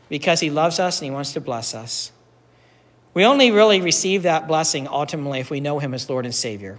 because 0.08 0.40
he 0.40 0.50
loves 0.50 0.80
us 0.80 1.00
and 1.00 1.06
he 1.06 1.12
wants 1.12 1.34
to 1.34 1.42
bless 1.42 1.76
us. 1.76 2.12
We 3.18 3.26
only 3.26 3.50
really 3.50 3.82
receive 3.82 4.22
that 4.22 4.48
blessing 4.48 4.88
ultimately 4.88 5.40
if 5.40 5.50
we 5.50 5.60
know 5.60 5.80
him 5.80 5.96
as 5.96 6.08
Lord 6.08 6.26
and 6.26 6.36
Savior. 6.36 6.78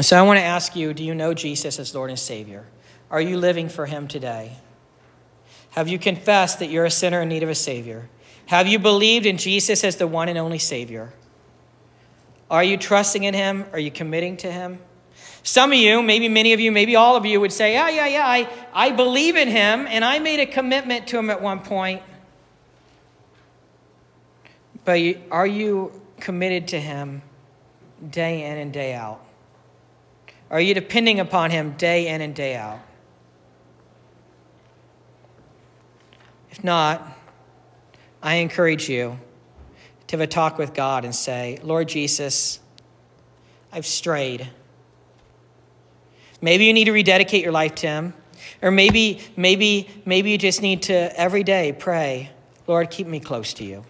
So 0.00 0.18
I 0.18 0.22
want 0.22 0.38
to 0.38 0.42
ask 0.42 0.74
you 0.74 0.92
do 0.92 1.04
you 1.04 1.14
know 1.14 1.32
Jesus 1.32 1.78
as 1.78 1.94
Lord 1.94 2.10
and 2.10 2.18
Savior? 2.18 2.66
Are 3.08 3.20
you 3.20 3.36
living 3.36 3.68
for 3.68 3.86
him 3.86 4.08
today? 4.08 4.56
Have 5.70 5.86
you 5.86 5.96
confessed 5.96 6.58
that 6.58 6.70
you're 6.70 6.86
a 6.86 6.90
sinner 6.90 7.22
in 7.22 7.28
need 7.28 7.44
of 7.44 7.50
a 7.50 7.54
Savior? 7.54 8.08
Have 8.46 8.66
you 8.66 8.80
believed 8.80 9.26
in 9.26 9.38
Jesus 9.38 9.84
as 9.84 9.94
the 9.94 10.08
one 10.08 10.28
and 10.28 10.38
only 10.38 10.58
Savior? 10.58 11.12
Are 12.50 12.64
you 12.64 12.76
trusting 12.76 13.22
in 13.22 13.32
Him? 13.32 13.66
Are 13.72 13.78
you 13.78 13.92
committing 13.92 14.38
to 14.38 14.50
Him? 14.50 14.80
Some 15.44 15.70
of 15.70 15.78
you, 15.78 16.02
maybe 16.02 16.28
many 16.28 16.52
of 16.52 16.58
you, 16.58 16.72
maybe 16.72 16.96
all 16.96 17.14
of 17.14 17.24
you 17.24 17.40
would 17.40 17.52
say, 17.52 17.74
Yeah, 17.74 17.90
yeah, 17.90 18.08
yeah, 18.08 18.26
I, 18.26 18.48
I 18.74 18.90
believe 18.90 19.36
in 19.36 19.46
Him 19.46 19.86
and 19.86 20.04
I 20.04 20.18
made 20.18 20.40
a 20.40 20.46
commitment 20.46 21.06
to 21.06 21.18
Him 21.20 21.30
at 21.30 21.40
one 21.40 21.60
point. 21.60 22.02
But 24.84 25.00
are 25.30 25.46
you 25.46 26.00
committed 26.18 26.68
to 26.68 26.80
Him 26.80 27.22
day 28.08 28.44
in 28.44 28.58
and 28.58 28.72
day 28.72 28.94
out? 28.94 29.24
Are 30.50 30.60
you 30.60 30.74
depending 30.74 31.20
upon 31.20 31.50
Him 31.50 31.72
day 31.72 32.08
in 32.08 32.20
and 32.20 32.34
day 32.34 32.56
out? 32.56 32.80
If 36.50 36.62
not, 36.62 37.18
I 38.22 38.36
encourage 38.36 38.88
you 38.88 39.18
to 40.06 40.16
have 40.16 40.20
a 40.20 40.26
talk 40.26 40.58
with 40.58 40.74
God 40.74 41.04
and 41.04 41.14
say, 41.14 41.58
Lord 41.62 41.88
Jesus, 41.88 42.60
I've 43.72 43.86
strayed. 43.86 44.48
Maybe 46.42 46.66
you 46.66 46.72
need 46.72 46.84
to 46.84 46.92
rededicate 46.92 47.42
your 47.42 47.52
life 47.52 47.74
to 47.76 47.86
Him. 47.86 48.14
Or 48.60 48.70
maybe, 48.70 49.20
maybe, 49.36 49.88
maybe 50.04 50.30
you 50.30 50.38
just 50.38 50.60
need 50.60 50.82
to 50.82 51.18
every 51.18 51.44
day 51.44 51.72
pray, 51.72 52.30
Lord, 52.66 52.90
keep 52.90 53.06
me 53.06 53.20
close 53.20 53.54
to 53.54 53.64
you. 53.64 53.84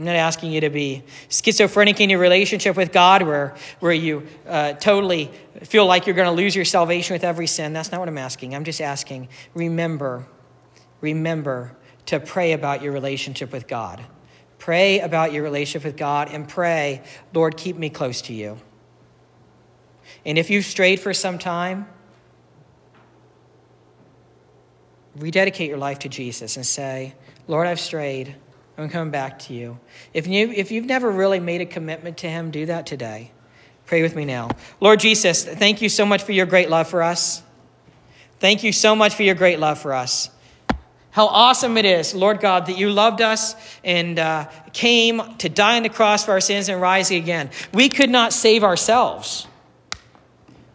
I'm 0.00 0.06
not 0.06 0.16
asking 0.16 0.52
you 0.52 0.62
to 0.62 0.70
be 0.70 1.02
schizophrenic 1.28 2.00
in 2.00 2.08
your 2.08 2.20
relationship 2.20 2.74
with 2.74 2.90
God 2.90 3.20
where, 3.20 3.54
where 3.80 3.92
you 3.92 4.26
uh, 4.48 4.72
totally 4.72 5.30
feel 5.64 5.84
like 5.84 6.06
you're 6.06 6.16
going 6.16 6.24
to 6.24 6.32
lose 6.32 6.56
your 6.56 6.64
salvation 6.64 7.12
with 7.12 7.22
every 7.22 7.46
sin. 7.46 7.74
That's 7.74 7.92
not 7.92 8.00
what 8.00 8.08
I'm 8.08 8.16
asking. 8.16 8.54
I'm 8.54 8.64
just 8.64 8.80
asking, 8.80 9.28
remember, 9.52 10.26
remember 11.02 11.76
to 12.06 12.18
pray 12.18 12.52
about 12.52 12.80
your 12.80 12.94
relationship 12.94 13.52
with 13.52 13.68
God. 13.68 14.02
Pray 14.56 15.00
about 15.00 15.34
your 15.34 15.42
relationship 15.42 15.84
with 15.84 15.98
God 15.98 16.30
and 16.32 16.48
pray, 16.48 17.02
Lord, 17.34 17.58
keep 17.58 17.76
me 17.76 17.90
close 17.90 18.22
to 18.22 18.32
you. 18.32 18.56
And 20.24 20.38
if 20.38 20.48
you've 20.48 20.64
strayed 20.64 21.00
for 21.00 21.12
some 21.12 21.38
time, 21.38 21.86
rededicate 25.14 25.68
your 25.68 25.76
life 25.76 25.98
to 25.98 26.08
Jesus 26.08 26.56
and 26.56 26.64
say, 26.64 27.12
Lord, 27.46 27.66
I've 27.66 27.78
strayed. 27.80 28.34
I'm 28.80 28.88
coming 28.88 29.10
back 29.10 29.38
to 29.40 29.54
you. 29.54 29.78
If, 30.14 30.26
you. 30.26 30.50
if 30.50 30.70
you've 30.70 30.86
never 30.86 31.10
really 31.10 31.40
made 31.40 31.60
a 31.60 31.66
commitment 31.66 32.18
to 32.18 32.30
Him, 32.30 32.50
do 32.50 32.66
that 32.66 32.86
today. 32.86 33.30
Pray 33.86 34.02
with 34.02 34.16
me 34.16 34.24
now. 34.24 34.50
Lord 34.80 35.00
Jesus, 35.00 35.44
thank 35.44 35.82
you 35.82 35.88
so 35.88 36.06
much 36.06 36.22
for 36.22 36.32
your 36.32 36.46
great 36.46 36.70
love 36.70 36.88
for 36.88 37.02
us. 37.02 37.42
Thank 38.38 38.64
you 38.64 38.72
so 38.72 38.96
much 38.96 39.14
for 39.14 39.22
your 39.22 39.34
great 39.34 39.58
love 39.58 39.78
for 39.78 39.92
us. 39.92 40.30
How 41.10 41.26
awesome 41.26 41.76
it 41.76 41.84
is, 41.84 42.14
Lord 42.14 42.40
God, 42.40 42.66
that 42.66 42.78
you 42.78 42.88
loved 42.88 43.20
us 43.20 43.54
and 43.84 44.18
uh, 44.18 44.48
came 44.72 45.20
to 45.38 45.48
die 45.48 45.76
on 45.76 45.82
the 45.82 45.88
cross 45.88 46.24
for 46.24 46.30
our 46.32 46.40
sins 46.40 46.68
and 46.68 46.80
rise 46.80 47.10
again. 47.10 47.50
We 47.74 47.88
could 47.88 48.10
not 48.10 48.32
save 48.32 48.62
ourselves. 48.62 49.46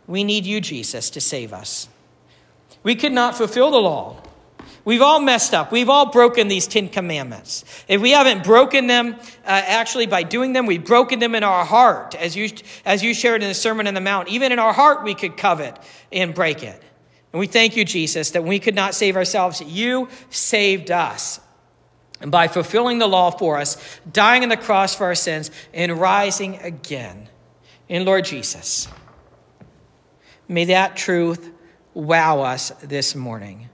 We 0.07 0.23
need 0.23 0.45
you, 0.45 0.61
Jesus, 0.61 1.09
to 1.11 1.21
save 1.21 1.53
us. 1.53 1.87
We 2.83 2.95
could 2.95 3.13
not 3.13 3.35
fulfill 3.35 3.71
the 3.71 3.77
law. 3.77 4.21
We've 4.85 5.01
all 5.01 5.19
messed 5.19 5.55
up. 5.55 5.71
We've 5.71 5.89
all 5.89 6.11
broken 6.11 6.47
these 6.47 6.67
Ten 6.67 6.89
Commandments. 6.89 7.65
If 7.87 8.01
we 8.01 8.11
haven't 8.11 8.43
broken 8.43 8.85
them 8.85 9.15
uh, 9.15 9.23
actually 9.43 10.05
by 10.05 10.21
doing 10.21 10.53
them, 10.53 10.67
we've 10.67 10.85
broken 10.85 11.17
them 11.17 11.33
in 11.33 11.43
our 11.43 11.65
heart, 11.65 12.13
as 12.13 12.35
you, 12.35 12.49
as 12.85 13.03
you 13.03 13.15
shared 13.15 13.41
in 13.41 13.49
the 13.49 13.55
Sermon 13.55 13.87
on 13.87 13.95
the 13.95 14.01
Mount. 14.01 14.29
Even 14.29 14.51
in 14.51 14.59
our 14.59 14.73
heart, 14.73 15.03
we 15.03 15.15
could 15.15 15.37
covet 15.37 15.77
and 16.11 16.35
break 16.35 16.61
it. 16.63 16.79
And 17.33 17.39
we 17.39 17.47
thank 17.47 17.75
you, 17.75 17.83
Jesus, 17.83 18.31
that 18.31 18.43
we 18.43 18.59
could 18.59 18.75
not 18.75 18.93
save 18.93 19.15
ourselves. 19.15 19.59
You 19.59 20.07
saved 20.29 20.91
us. 20.91 21.39
And 22.21 22.31
by 22.31 22.47
fulfilling 22.47 22.99
the 22.99 23.07
law 23.07 23.31
for 23.31 23.57
us, 23.57 23.99
dying 24.09 24.43
on 24.43 24.49
the 24.49 24.55
cross 24.55 24.95
for 24.95 25.05
our 25.05 25.15
sins, 25.15 25.49
and 25.73 25.99
rising 25.99 26.57
again. 26.59 27.27
In 27.89 28.05
Lord 28.05 28.25
Jesus, 28.25 28.87
may 30.47 30.65
that 30.65 30.95
truth 30.95 31.51
wow 31.93 32.41
us 32.41 32.69
this 32.83 33.15
morning. 33.15 33.69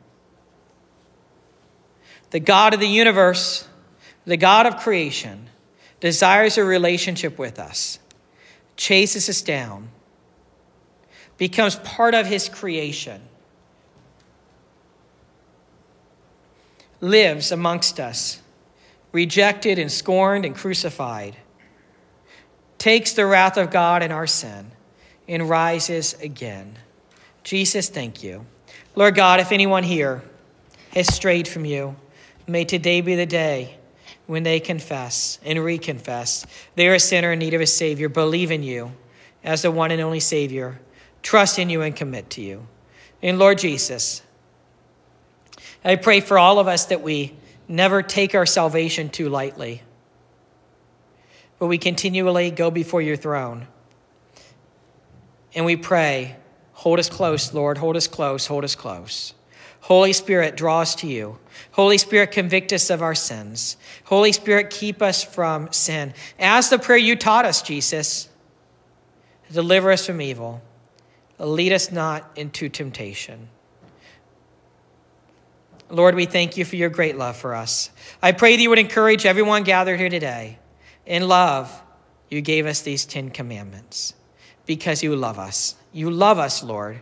The 2.31 2.39
God 2.39 2.73
of 2.73 2.79
the 2.79 2.87
universe, 2.87 3.67
the 4.25 4.37
God 4.37 4.65
of 4.65 4.77
creation, 4.77 5.47
desires 5.99 6.57
a 6.57 6.63
relationship 6.63 7.37
with 7.37 7.59
us, 7.59 7.99
chases 8.75 9.29
us 9.29 9.41
down, 9.41 9.89
becomes 11.37 11.75
part 11.75 12.15
of 12.15 12.25
his 12.25 12.49
creation 12.49 13.21
lives 17.01 17.51
amongst 17.51 17.99
us, 17.99 18.39
rejected 19.11 19.79
and 19.79 19.91
scorned 19.91 20.45
and 20.45 20.55
crucified, 20.55 21.35
takes 22.77 23.13
the 23.13 23.25
wrath 23.25 23.57
of 23.57 23.71
God 23.71 24.03
in 24.03 24.11
our 24.11 24.27
sin, 24.27 24.71
and 25.27 25.49
rises 25.49 26.13
again. 26.21 26.77
Jesus, 27.43 27.89
thank 27.89 28.23
you. 28.23 28.45
Lord 28.95 29.15
God, 29.15 29.39
if 29.39 29.51
anyone 29.51 29.83
here 29.83 30.23
has 30.93 31.13
strayed 31.13 31.47
from 31.47 31.65
you, 31.65 31.95
may 32.51 32.65
today 32.65 33.01
be 33.01 33.15
the 33.15 33.25
day 33.25 33.77
when 34.27 34.43
they 34.43 34.59
confess 34.59 35.39
and 35.43 35.59
reconfess 35.59 36.45
they 36.75 36.87
are 36.87 36.95
a 36.95 36.99
sinner 36.99 37.31
in 37.33 37.39
need 37.39 37.53
of 37.53 37.61
a 37.61 37.67
Savior, 37.67 38.09
believe 38.09 38.51
in 38.51 38.63
you 38.63 38.91
as 39.43 39.63
the 39.63 39.71
one 39.71 39.91
and 39.91 40.01
only 40.01 40.19
Savior, 40.19 40.79
trust 41.23 41.57
in 41.57 41.69
you 41.69 41.81
and 41.81 41.95
commit 41.95 42.29
to 42.31 42.41
you. 42.41 42.67
And 43.21 43.39
Lord 43.39 43.57
Jesus, 43.57 44.21
I 45.83 45.95
pray 45.95 46.21
for 46.21 46.37
all 46.37 46.59
of 46.59 46.67
us 46.67 46.85
that 46.85 47.01
we 47.01 47.35
never 47.67 48.03
take 48.03 48.35
our 48.35 48.45
salvation 48.45 49.09
too 49.09 49.29
lightly, 49.29 49.81
but 51.57 51.67
we 51.67 51.77
continually 51.77 52.51
go 52.51 52.69
before 52.69 53.01
your 53.01 53.15
throne. 53.15 53.67
And 55.53 55.65
we 55.65 55.75
pray, 55.75 56.37
hold 56.73 56.99
us 56.99 57.09
close, 57.09 57.53
Lord, 57.53 57.77
hold 57.77 57.97
us 57.97 58.07
close, 58.07 58.47
hold 58.47 58.63
us 58.63 58.75
close. 58.75 59.33
Holy 59.81 60.13
Spirit, 60.13 60.55
draw 60.55 60.81
us 60.81 60.95
to 60.95 61.07
you. 61.07 61.37
Holy 61.71 61.97
Spirit, 61.97 62.31
convict 62.31 62.71
us 62.71 62.89
of 62.89 63.01
our 63.01 63.15
sins. 63.15 63.77
Holy 64.05 64.31
Spirit, 64.31 64.69
keep 64.69 65.01
us 65.01 65.23
from 65.23 65.71
sin. 65.71 66.13
As 66.39 66.69
the 66.69 66.79
prayer 66.79 66.97
you 66.97 67.15
taught 67.15 67.45
us, 67.45 67.61
Jesus, 67.61 68.29
deliver 69.51 69.91
us 69.91 70.05
from 70.05 70.21
evil. 70.21 70.61
Lead 71.39 71.73
us 71.73 71.91
not 71.91 72.29
into 72.35 72.69
temptation. 72.69 73.49
Lord, 75.89 76.15
we 76.15 76.25
thank 76.25 76.55
you 76.55 76.63
for 76.63 76.75
your 76.77 76.89
great 76.89 77.17
love 77.17 77.35
for 77.35 77.53
us. 77.53 77.89
I 78.21 78.31
pray 78.31 78.55
that 78.55 78.61
you 78.61 78.69
would 78.69 78.79
encourage 78.79 79.25
everyone 79.25 79.63
gathered 79.63 79.99
here 79.99 80.09
today. 80.09 80.59
In 81.05 81.27
love, 81.27 81.81
you 82.29 82.39
gave 82.41 82.65
us 82.65 82.81
these 82.81 83.03
Ten 83.03 83.29
Commandments 83.29 84.13
because 84.65 85.03
you 85.03 85.15
love 85.15 85.37
us. 85.37 85.75
You 85.91 86.09
love 86.11 86.39
us, 86.39 86.63
Lord. 86.63 87.01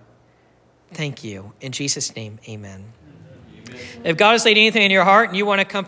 Thank 0.93 1.23
you. 1.23 1.54
In 1.62 1.71
Jesus' 1.71 2.15
name, 2.15 2.39
amen. 2.47 2.93
amen. 3.67 3.80
If 4.04 4.17
God 4.17 4.32
has 4.32 4.45
laid 4.45 4.58
anything 4.58 4.82
in 4.82 4.91
your 4.91 5.04
heart 5.04 5.30
and 5.30 5.38
you 5.38 5.45
want 5.45 5.62
to 5.62 5.65
come 5.65 5.86
forward, 5.86 5.88